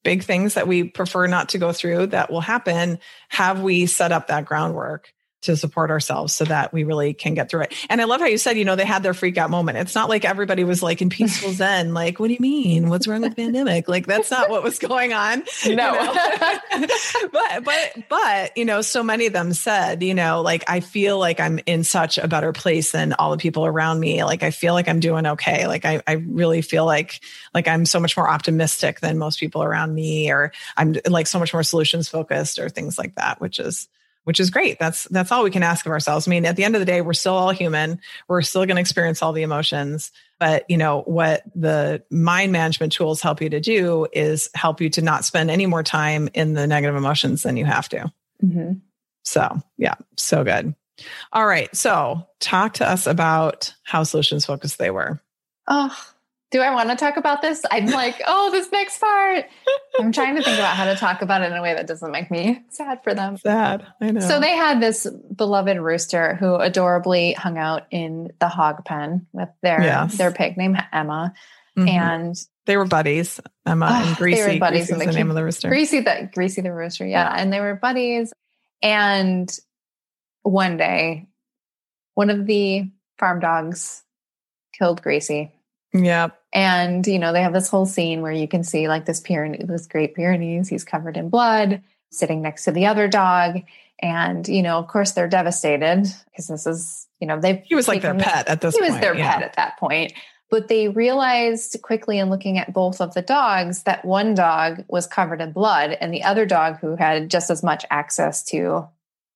[0.04, 2.98] big things that we prefer not to go through that will happen.
[3.28, 5.12] Have we set up that groundwork?
[5.42, 7.74] To support ourselves so that we really can get through it.
[7.88, 9.78] And I love how you said, you know, they had their freak out moment.
[9.78, 12.88] It's not like everybody was like in peaceful zen, like, what do you mean?
[12.88, 13.88] What's wrong with the pandemic?
[13.88, 15.44] Like that's not what was going on.
[15.64, 15.70] No.
[15.70, 16.14] You know?
[17.32, 21.18] but but but, you know, so many of them said, you know, like I feel
[21.18, 24.24] like I'm in such a better place than all the people around me.
[24.24, 25.66] Like I feel like I'm doing okay.
[25.66, 27.20] Like I, I really feel like
[27.54, 31.38] like I'm so much more optimistic than most people around me, or I'm like so
[31.38, 33.88] much more solutions focused or things like that, which is
[34.26, 34.76] which is great.
[34.80, 36.26] That's that's all we can ask of ourselves.
[36.26, 38.00] I mean, at the end of the day, we're still all human.
[38.26, 40.10] We're still going to experience all the emotions.
[40.40, 44.90] But you know what the mind management tools help you to do is help you
[44.90, 48.12] to not spend any more time in the negative emotions than you have to.
[48.44, 48.72] Mm-hmm.
[49.22, 50.74] So yeah, so good.
[51.32, 51.74] All right.
[51.74, 55.20] So talk to us about how solutions focused they were.
[55.68, 55.96] Oh,
[56.56, 57.62] do I want to talk about this?
[57.70, 59.44] I'm like, oh, this next part.
[59.98, 62.10] I'm trying to think about how to talk about it in a way that doesn't
[62.10, 63.36] make me sad for them.
[63.36, 63.86] Sad.
[64.00, 64.20] I know.
[64.20, 69.50] So they had this beloved rooster who adorably hung out in the hog pen with
[69.62, 70.16] their yes.
[70.16, 71.34] their pig named Emma.
[71.76, 71.88] Mm-hmm.
[71.88, 74.40] And they were buddies, Emma oh, and Greasy.
[74.40, 75.68] They were buddies in the, the name of the rooster.
[75.68, 77.34] Greasy the Greasy the rooster, yeah.
[77.34, 77.42] yeah.
[77.42, 78.32] And they were buddies.
[78.80, 79.54] And
[80.42, 81.26] one day,
[82.14, 84.02] one of the farm dogs
[84.72, 85.52] killed Greasy
[86.04, 86.28] yeah.
[86.56, 89.66] And, you know, they have this whole scene where you can see like this Pyrenees,
[89.68, 93.60] this great Pyrenees, he's covered in blood, sitting next to the other dog.
[94.00, 97.88] And, you know, of course they're devastated because this is, you know, they've He was
[97.88, 98.92] like their pet at this he point.
[98.92, 99.34] Was their yeah.
[99.34, 100.14] pet at that point.
[100.50, 105.06] But they realized quickly in looking at both of the dogs that one dog was
[105.06, 108.88] covered in blood and the other dog who had just as much access to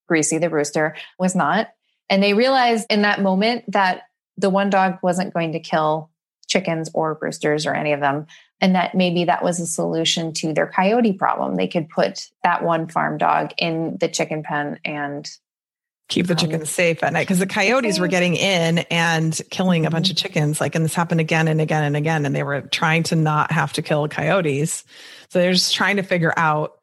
[0.07, 1.71] Greasy the rooster was not.
[2.09, 4.07] And they realized in that moment that
[4.37, 6.10] the one dog wasn't going to kill
[6.51, 8.27] chickens or roosters or any of them.
[8.59, 11.55] And that maybe that was a solution to their coyote problem.
[11.55, 15.27] They could put that one farm dog in the chicken pen and
[16.09, 19.85] keep the um, chickens safe at night because the coyotes were getting in and killing
[19.85, 20.11] a bunch mm-hmm.
[20.11, 23.01] of chickens like and this happened again and again and again and they were trying
[23.01, 24.83] to not have to kill coyotes
[25.29, 26.73] so they're just trying to figure out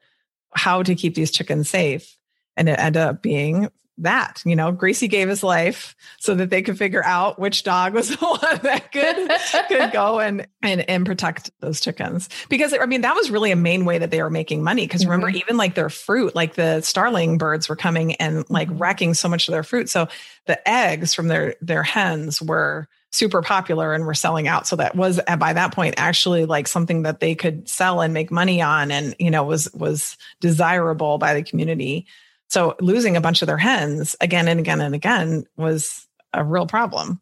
[0.54, 2.16] how to keep these chickens safe
[2.56, 6.62] and it ended up being that you know Gracie gave his life so that they
[6.62, 11.04] could figure out which dog was the one that could could go and and and
[11.04, 12.28] protect those chickens.
[12.48, 14.86] Because i mean that was really a main way that they were making money.
[14.86, 15.10] Because mm-hmm.
[15.10, 19.28] remember even like their fruit like the starling birds were coming and like wrecking so
[19.28, 19.88] much of their fruit.
[19.88, 20.08] So
[20.46, 24.66] the eggs from their their hens were super popular and were selling out.
[24.66, 28.30] So that was by that point actually like something that they could sell and make
[28.30, 32.06] money on and you know was was desirable by the community
[32.48, 36.66] so losing a bunch of their hens again and again and again was a real
[36.66, 37.20] problem.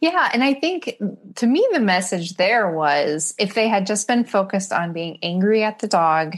[0.00, 0.30] Yeah.
[0.32, 0.96] And I think
[1.36, 5.64] to me, the message there was if they had just been focused on being angry
[5.64, 6.36] at the dog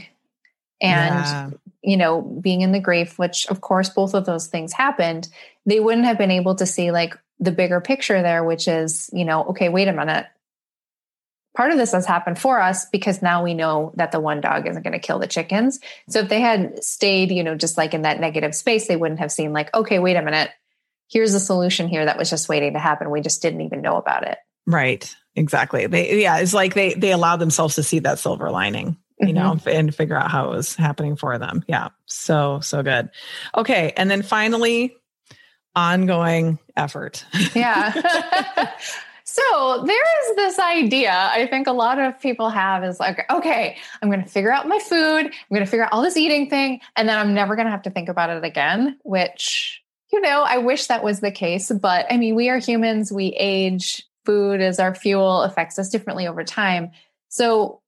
[0.81, 1.49] and, yeah.
[1.81, 5.27] you know, being in the grief, which of course both of those things happened,
[5.65, 9.25] they wouldn't have been able to see like the bigger picture there, which is, you
[9.25, 10.25] know, okay, wait a minute
[11.59, 14.65] part of this has happened for us because now we know that the one dog
[14.65, 15.81] isn't going to kill the chickens.
[16.07, 19.19] So if they had stayed, you know, just like in that negative space, they wouldn't
[19.19, 20.49] have seen like, okay, wait a minute.
[21.09, 23.11] Here's a solution here that was just waiting to happen.
[23.11, 24.37] We just didn't even know about it.
[24.65, 25.13] Right.
[25.35, 25.85] Exactly.
[25.87, 29.35] They yeah, it's like they they allowed themselves to see that silver lining, you mm-hmm.
[29.35, 31.65] know, and figure out how it was happening for them.
[31.67, 31.89] Yeah.
[32.05, 33.09] So so good.
[33.53, 34.95] Okay, and then finally
[35.75, 37.25] ongoing effort.
[37.53, 38.71] Yeah.
[39.31, 43.77] So there is this idea I think a lot of people have is like, okay,
[44.01, 45.27] I'm going to figure out my food.
[45.27, 46.81] I'm going to figure out all this eating thing.
[46.95, 50.41] And then I'm never going to have to think about it again, which, you know,
[50.41, 51.71] I wish that was the case.
[51.71, 56.27] But I mean, we are humans, we age, food is our fuel, affects us differently
[56.27, 56.89] over time.
[57.27, 57.81] So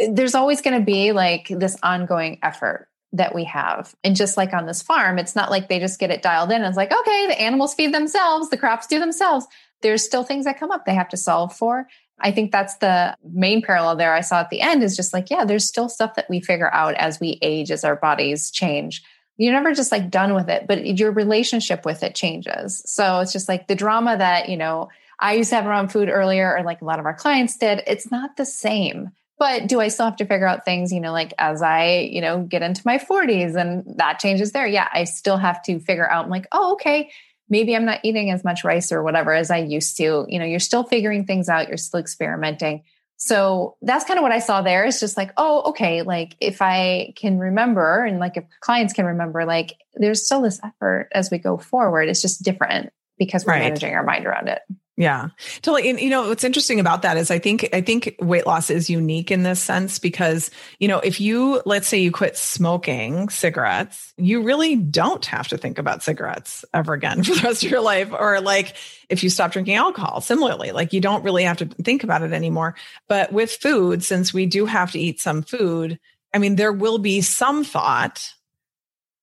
[0.00, 3.94] eh, there's always going to be like this ongoing effort that we have.
[4.02, 6.64] And just like on this farm, it's not like they just get it dialed in.
[6.64, 9.46] It's like, okay, the animals feed themselves, the crops do themselves
[9.82, 11.86] there's still things that come up they have to solve for.
[12.20, 15.30] I think that's the main parallel there I saw at the end is just like,
[15.30, 19.02] yeah, there's still stuff that we figure out as we age, as our bodies change.
[19.36, 22.82] You're never just like done with it, but your relationship with it changes.
[22.86, 26.08] So it's just like the drama that, you know, I used to have around food
[26.08, 29.10] earlier, or like a lot of our clients did, it's not the same.
[29.36, 32.20] But do I still have to figure out things, you know, like as I, you
[32.20, 34.66] know, get into my 40s and that changes there?
[34.66, 37.10] Yeah, I still have to figure out, I'm like, oh, okay,
[37.48, 40.26] maybe I'm not eating as much rice or whatever as I used to.
[40.28, 42.82] You know, you're still figuring things out, you're still experimenting.
[43.16, 44.84] So that's kind of what I saw there.
[44.84, 49.06] It's just like, oh, okay, like if I can remember and like if clients can
[49.06, 52.08] remember, like there's still this effort as we go forward.
[52.08, 53.62] It's just different because we're right.
[53.62, 54.60] managing our mind around it.
[54.96, 55.30] Yeah,
[55.62, 55.90] totally.
[55.90, 58.88] And you know what's interesting about that is I think I think weight loss is
[58.88, 64.14] unique in this sense because you know if you let's say you quit smoking cigarettes,
[64.16, 67.80] you really don't have to think about cigarettes ever again for the rest of your
[67.80, 68.10] life.
[68.12, 68.76] Or like
[69.08, 72.32] if you stop drinking alcohol, similarly, like you don't really have to think about it
[72.32, 72.76] anymore.
[73.08, 75.98] But with food, since we do have to eat some food,
[76.32, 78.32] I mean there will be some thought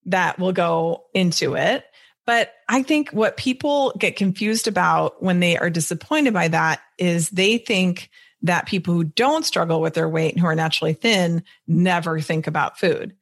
[0.05, 1.85] that will go into it
[2.25, 7.29] but I think what people get confused about when they are disappointed by that is
[7.29, 8.09] they think
[8.43, 12.47] that people who don't struggle with their weight and who are naturally thin never think
[12.47, 13.13] about food.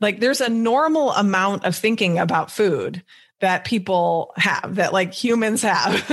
[0.00, 3.02] Like there's a normal amount of thinking about food
[3.40, 6.04] that people have, that like humans have.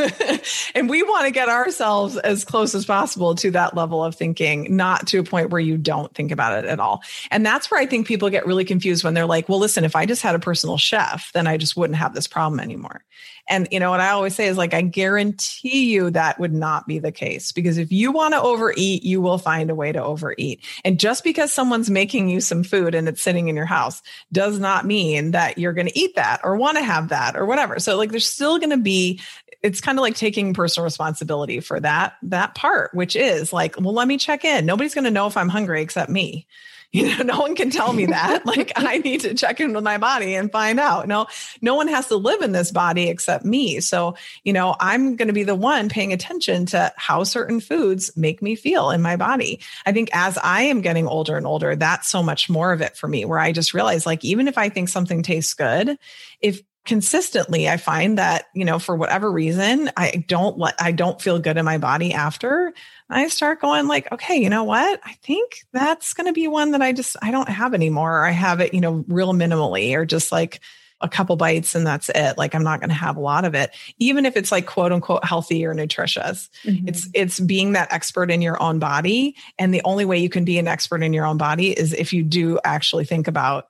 [0.76, 4.76] and we want to get ourselves as close as possible to that level of thinking,
[4.76, 7.02] not to a point where you don't think about it at all.
[7.30, 9.96] And that's where I think people get really confused when they're like, well, listen, if
[9.96, 13.04] I just had a personal chef, then I just wouldn't have this problem anymore.
[13.48, 16.88] And, you know, what I always say is like, I guarantee you that would not
[16.88, 20.02] be the case because if you want to overeat, you will find a way to
[20.02, 20.64] overeat.
[20.86, 24.02] And just because someone's making you some food and it's sitting in your house
[24.32, 27.45] does not mean that you're going to eat that or want to have that or
[27.45, 27.80] whatever.
[27.80, 29.22] So, like, there's still going to be
[29.64, 33.93] it's kind of like taking personal responsibility for that that part which is like well
[33.93, 34.66] let me check in.
[34.66, 36.47] Nobody's going to know if i'm hungry except me.
[36.93, 38.45] You know no one can tell me that.
[38.51, 41.07] Like i need to check in with my body and find out.
[41.07, 41.28] No
[41.62, 43.80] no one has to live in this body except me.
[43.80, 48.12] So you know i'm going to be the one paying attention to how certain foods
[48.18, 49.62] make me feel in my body.
[49.86, 52.97] I think as i am getting older and older that's so much more of it
[52.97, 55.97] for me where i just realize like even if i think something tastes good
[56.41, 61.22] if consistently i find that you know for whatever reason i don't let i don't
[61.22, 62.74] feel good in my body after
[63.10, 65.00] i start going like okay you know what?
[65.06, 68.26] I think that's going to be one that i just i don't have anymore.
[68.26, 70.60] I have it you know real minimally or just like
[71.04, 72.38] a couple bites and that's it.
[72.38, 73.72] Like i'm not going to have a lot of it.
[74.00, 76.50] Even if it's like quote unquote healthy or nutritious.
[76.64, 76.88] Mm-hmm.
[76.88, 80.46] it's it's being that expert in your own body and the only way you can
[80.46, 83.68] be an expert in your own body is if you do actually think about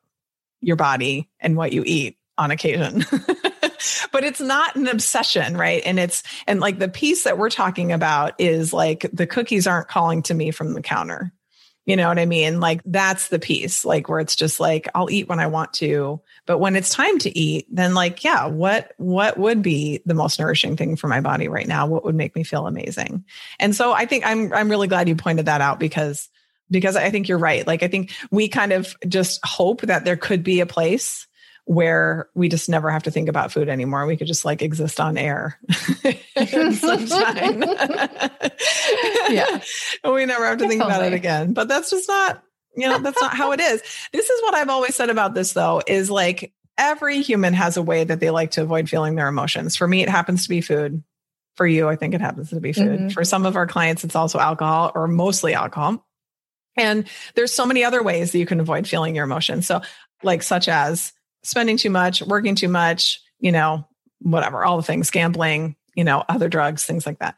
[0.61, 3.05] your body and what you eat on occasion.
[4.11, 5.81] but it's not an obsession, right?
[5.85, 9.87] And it's, and like the piece that we're talking about is like the cookies aren't
[9.87, 11.33] calling to me from the counter.
[11.85, 12.59] You know what I mean?
[12.59, 16.21] Like that's the piece, like where it's just like I'll eat when I want to,
[16.45, 20.39] but when it's time to eat, then like, yeah, what what would be the most
[20.39, 21.87] nourishing thing for my body right now?
[21.87, 23.25] What would make me feel amazing?
[23.59, 26.29] And so I think I'm I'm really glad you pointed that out because
[26.69, 27.65] because I think you're right.
[27.65, 31.25] Like I think we kind of just hope that there could be a place
[31.71, 34.05] where we just never have to think about food anymore.
[34.05, 35.57] We could just like exist on air
[39.29, 39.61] yeah.
[40.03, 41.53] we never have to think about it again.
[41.53, 42.43] But that's just not,
[42.75, 43.81] you know, that's not how it is.
[44.11, 47.81] This is what I've always said about this though, is like every human has a
[47.81, 49.77] way that they like to avoid feeling their emotions.
[49.77, 51.01] For me, it happens to be food.
[51.55, 52.99] For you, I think it happens to be food.
[52.99, 53.09] Mm-hmm.
[53.09, 56.05] For some of our clients, it's also alcohol or mostly alcohol.
[56.75, 59.67] And there's so many other ways that you can avoid feeling your emotions.
[59.67, 59.81] So,
[60.23, 61.13] like, such as
[61.43, 63.87] spending too much, working too much, you know,
[64.19, 67.35] whatever, all the things, gambling, you know, other drugs, things like that.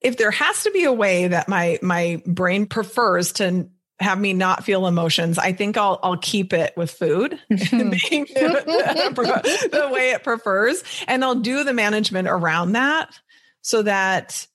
[0.00, 3.68] If there has to be a way that my my brain prefers to
[3.98, 7.90] have me not feel emotions, I think I'll I'll keep it with food mm-hmm.
[7.90, 13.18] being the, the way it prefers, and I'll do the management around that
[13.62, 14.46] so that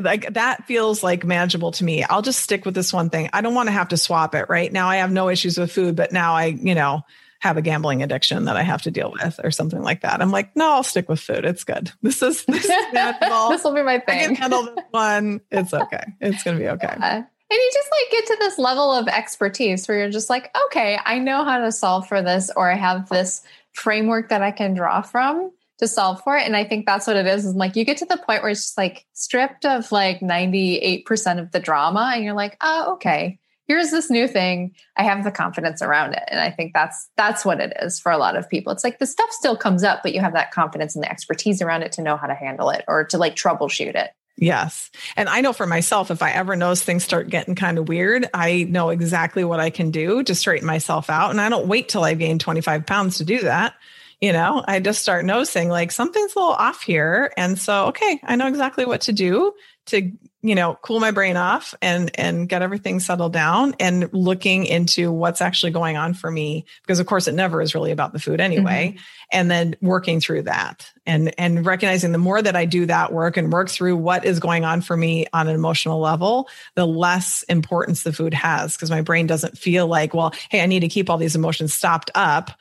[0.00, 2.02] like that feels like manageable to me.
[2.04, 3.30] I'll just stick with this one thing.
[3.32, 4.46] I don't want to have to swap it.
[4.48, 7.02] Right now, I have no issues with food, but now I, you know,
[7.40, 10.20] have a gambling addiction that I have to deal with or something like that.
[10.20, 11.44] I'm like, no, I'll stick with food.
[11.44, 11.92] It's good.
[12.02, 14.20] This is this is this will be my thing.
[14.20, 15.40] I can handle this one.
[15.50, 16.04] It's okay.
[16.20, 16.94] It's gonna be okay.
[16.98, 17.16] Yeah.
[17.16, 20.98] And you just like get to this level of expertise where you're just like, okay,
[21.04, 24.74] I know how to solve for this, or I have this framework that I can
[24.74, 26.44] draw from to solve for it.
[26.44, 27.44] And I think that's what it is.
[27.44, 31.38] Is like you get to the point where it's just like stripped of like 98%
[31.38, 33.38] of the drama, and you're like, oh, okay
[33.68, 37.44] here's this new thing i have the confidence around it and i think that's that's
[37.44, 40.02] what it is for a lot of people it's like the stuff still comes up
[40.02, 42.70] but you have that confidence and the expertise around it to know how to handle
[42.70, 44.10] it or to like troubleshoot it
[44.40, 44.90] Yes.
[45.16, 48.30] And I know for myself, if I ever notice things start getting kind of weird,
[48.32, 51.30] I know exactly what I can do to straighten myself out.
[51.30, 53.74] And I don't wait till I gain 25 pounds to do that.
[54.20, 57.32] You know, I just start noticing like something's a little off here.
[57.36, 59.54] And so, okay, I know exactly what to do
[59.88, 60.12] to
[60.42, 65.10] you know cool my brain off and and get everything settled down and looking into
[65.10, 68.20] what's actually going on for me because of course it never is really about the
[68.20, 69.02] food anyway mm-hmm.
[69.32, 73.36] and then working through that and and recognizing the more that I do that work
[73.36, 77.42] and work through what is going on for me on an emotional level the less
[77.44, 80.88] importance the food has because my brain doesn't feel like well hey I need to
[80.88, 82.52] keep all these emotions stopped up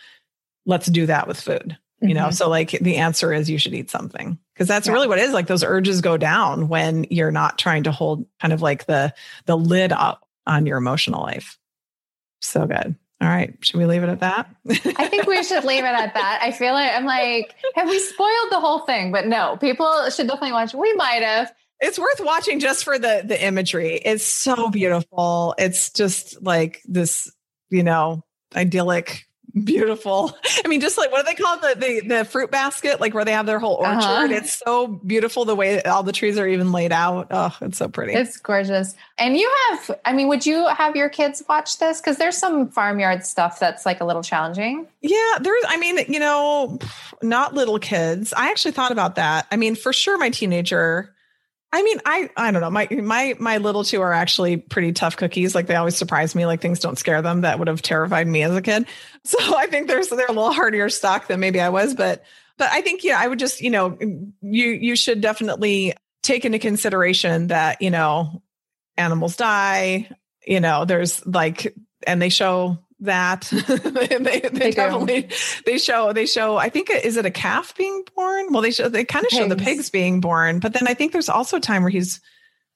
[0.68, 2.34] let's do that with food you know Mhm.
[2.36, 4.94] so like the answer is you should eat something because that's Yeah.
[4.94, 8.28] really what it is like those urges go down when you're not trying to hold
[8.40, 9.12] kind of like the
[9.48, 11.58] the lid up on your emotional life
[12.42, 15.84] so good all right should we leave it at that I think we should leave
[15.84, 16.40] it at that.
[16.44, 19.12] I feel like I'm like, have we spoiled the whole thing?
[19.12, 20.74] But no, people should definitely watch.
[20.76, 21.52] We might have.
[21.82, 27.32] it's worth watching just for the the imagery it's so beautiful it's just like this
[27.70, 28.24] you know
[28.56, 29.27] idyllic
[29.64, 33.14] beautiful i mean just like what do they call the the, the fruit basket like
[33.14, 34.28] where they have their whole orchard Uh-huh.
[34.32, 37.88] it's so beautiful the way all the trees are even laid out oh it's so
[37.88, 38.96] pretty It's gorgeous.
[39.20, 42.00] And you have, I mean, would you have your kids watch this?
[42.00, 44.88] Because there's some farmyard stuff that's like a little challenging.
[45.02, 46.78] Yeah, there's, I mean, you know,
[47.24, 48.32] not little kids.
[48.32, 49.48] I actually thought about that.
[49.52, 51.16] I mean, for sure, my teenager.
[51.78, 52.72] I mean, I I don't know.
[52.72, 55.54] My my my little two are actually pretty tough cookies.
[55.54, 56.48] Like they always surprise me.
[56.48, 57.42] Like things don't scare them.
[57.42, 58.88] That would have terrified me as a kid.
[59.24, 61.94] So I think there's they're a little hardier stock than maybe I was.
[61.94, 62.24] But
[62.58, 66.60] but I think yeah, I would just you know you you should definitely take into
[66.60, 68.42] consideration that you know
[68.96, 70.10] animals die.
[70.46, 71.76] You know, there's like
[72.08, 74.76] and they show that they, they, they They do.
[74.76, 75.30] definitely
[75.66, 78.90] they show they show i think is it a calf being born well they show
[78.90, 79.90] they kind of show the Pigs.
[79.92, 82.20] being born but then i think there's also a time where he's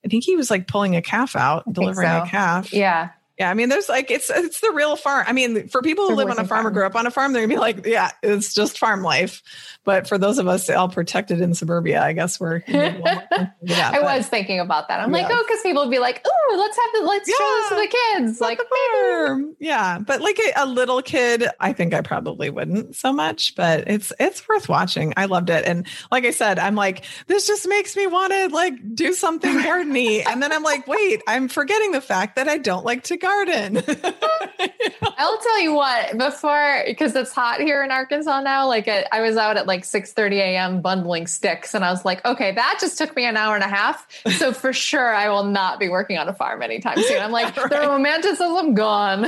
[0.06, 3.10] i think he was like pulling a calf out think delivering a calf Yeah.
[3.42, 6.16] Yeah i mean there's like it's it's the real farm i mean for people who
[6.16, 6.74] live on a working farm or farm.
[6.74, 9.42] grew up on a farm they're gonna be like yeah it's just farm life
[9.84, 14.28] but for those of us all protected in suburbia i guess we're yeah I was
[14.28, 15.00] thinking about that.
[15.00, 17.70] I'm like, oh, because people would be like, oh, let's have the, let's show this
[17.70, 18.42] to the kids.
[18.42, 19.56] Like, the farm.
[19.60, 23.86] Yeah, but like a, a little kid, I think I probably wouldn't so much, but
[23.88, 25.14] it's it's worth watching.
[25.18, 28.50] I loved it, and like I said, I'm like, this just makes me want to
[28.50, 32.58] like do something gardeny, and then I'm like, wait, I'm forgetting the fact that I
[32.58, 33.31] don't like to garden.
[35.18, 38.68] I'll tell you what, before because it's hot here in Arkansas now.
[38.68, 40.82] Like I I was out at like 6 30 a.m.
[40.82, 43.68] bundling sticks, and I was like, okay, that just took me an hour and a
[43.68, 44.08] half.
[44.38, 47.22] So for sure, I will not be working on a farm anytime soon.
[47.22, 47.70] I'm like, Right.
[47.70, 49.28] the romanticism gone.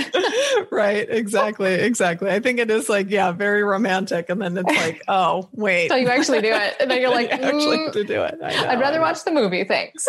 [0.72, 1.08] right?
[1.10, 2.32] Exactly, exactly.
[2.32, 5.90] I think it is like, yeah, very romantic, and then it's like, oh, wait.
[5.90, 8.40] So you actually do it, and then you're like, You actually mm, to do it.
[8.44, 9.64] I I'd rather watch the movie.
[9.64, 10.08] Thanks.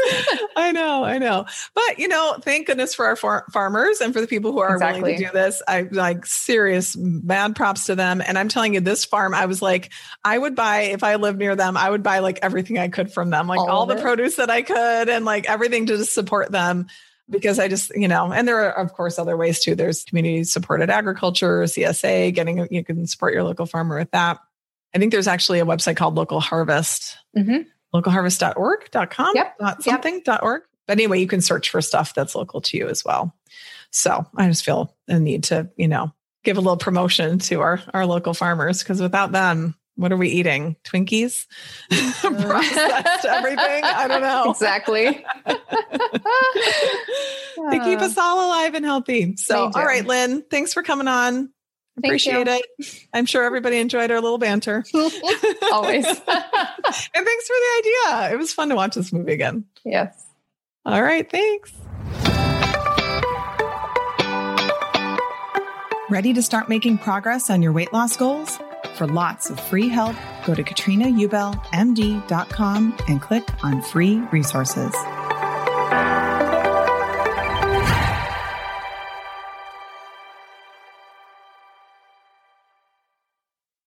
[0.57, 1.45] I know, I know.
[1.75, 3.45] But you know, thank goodness for our far-
[3.75, 5.63] farmers and for the people who are willing to do this.
[5.67, 8.23] I like serious mad props to them.
[8.25, 9.93] And I'm telling you, this farm, I was like,
[10.25, 13.13] I would buy if I lived near them, I would buy like everything I could
[13.13, 14.03] from them, like All all, the it.
[14.03, 16.87] produce that I could and like everything to just support them.
[17.31, 19.75] Because I just, you know, and there are of course other ways too.
[19.75, 24.39] There's community supported agriculture, CSA, getting you can support your local farmer with that.
[24.95, 27.65] I think there's actually a website called Local Harvest Mhm.
[27.95, 29.59] localharvest.org.com, Yep.
[29.59, 30.25] dot Yep.
[30.25, 30.63] dot org.
[30.87, 33.35] But anyway, you can search for stuff that's local to you as well.
[33.91, 36.13] So I just feel a need to, you know,
[36.43, 40.29] give a little promotion to our, our local farmers because without them, what are we
[40.29, 40.77] eating?
[40.85, 41.47] Twinkies?
[41.91, 43.85] Processed everything?
[43.85, 44.51] I don't know.
[44.51, 45.05] Exactly.
[45.47, 45.55] they
[47.79, 48.05] keep ah.
[48.05, 49.37] us all alive and healthy.
[49.37, 51.51] So, all right, Lynn, thanks for coming on.
[52.03, 52.61] Thank Appreciate you.
[52.79, 53.07] it.
[53.13, 54.85] I'm sure everybody enjoyed our little banter.
[54.93, 56.05] Always.
[56.05, 58.33] and thanks for the idea.
[58.33, 59.65] It was fun to watch this movie again.
[59.85, 60.24] yes.
[60.87, 61.73] All right, thanks.
[66.11, 68.59] Ready to start making progress on your weight loss goals?
[68.97, 70.15] For lots of free help,
[70.47, 74.95] go to katrinaubellmd.com and click on free resources.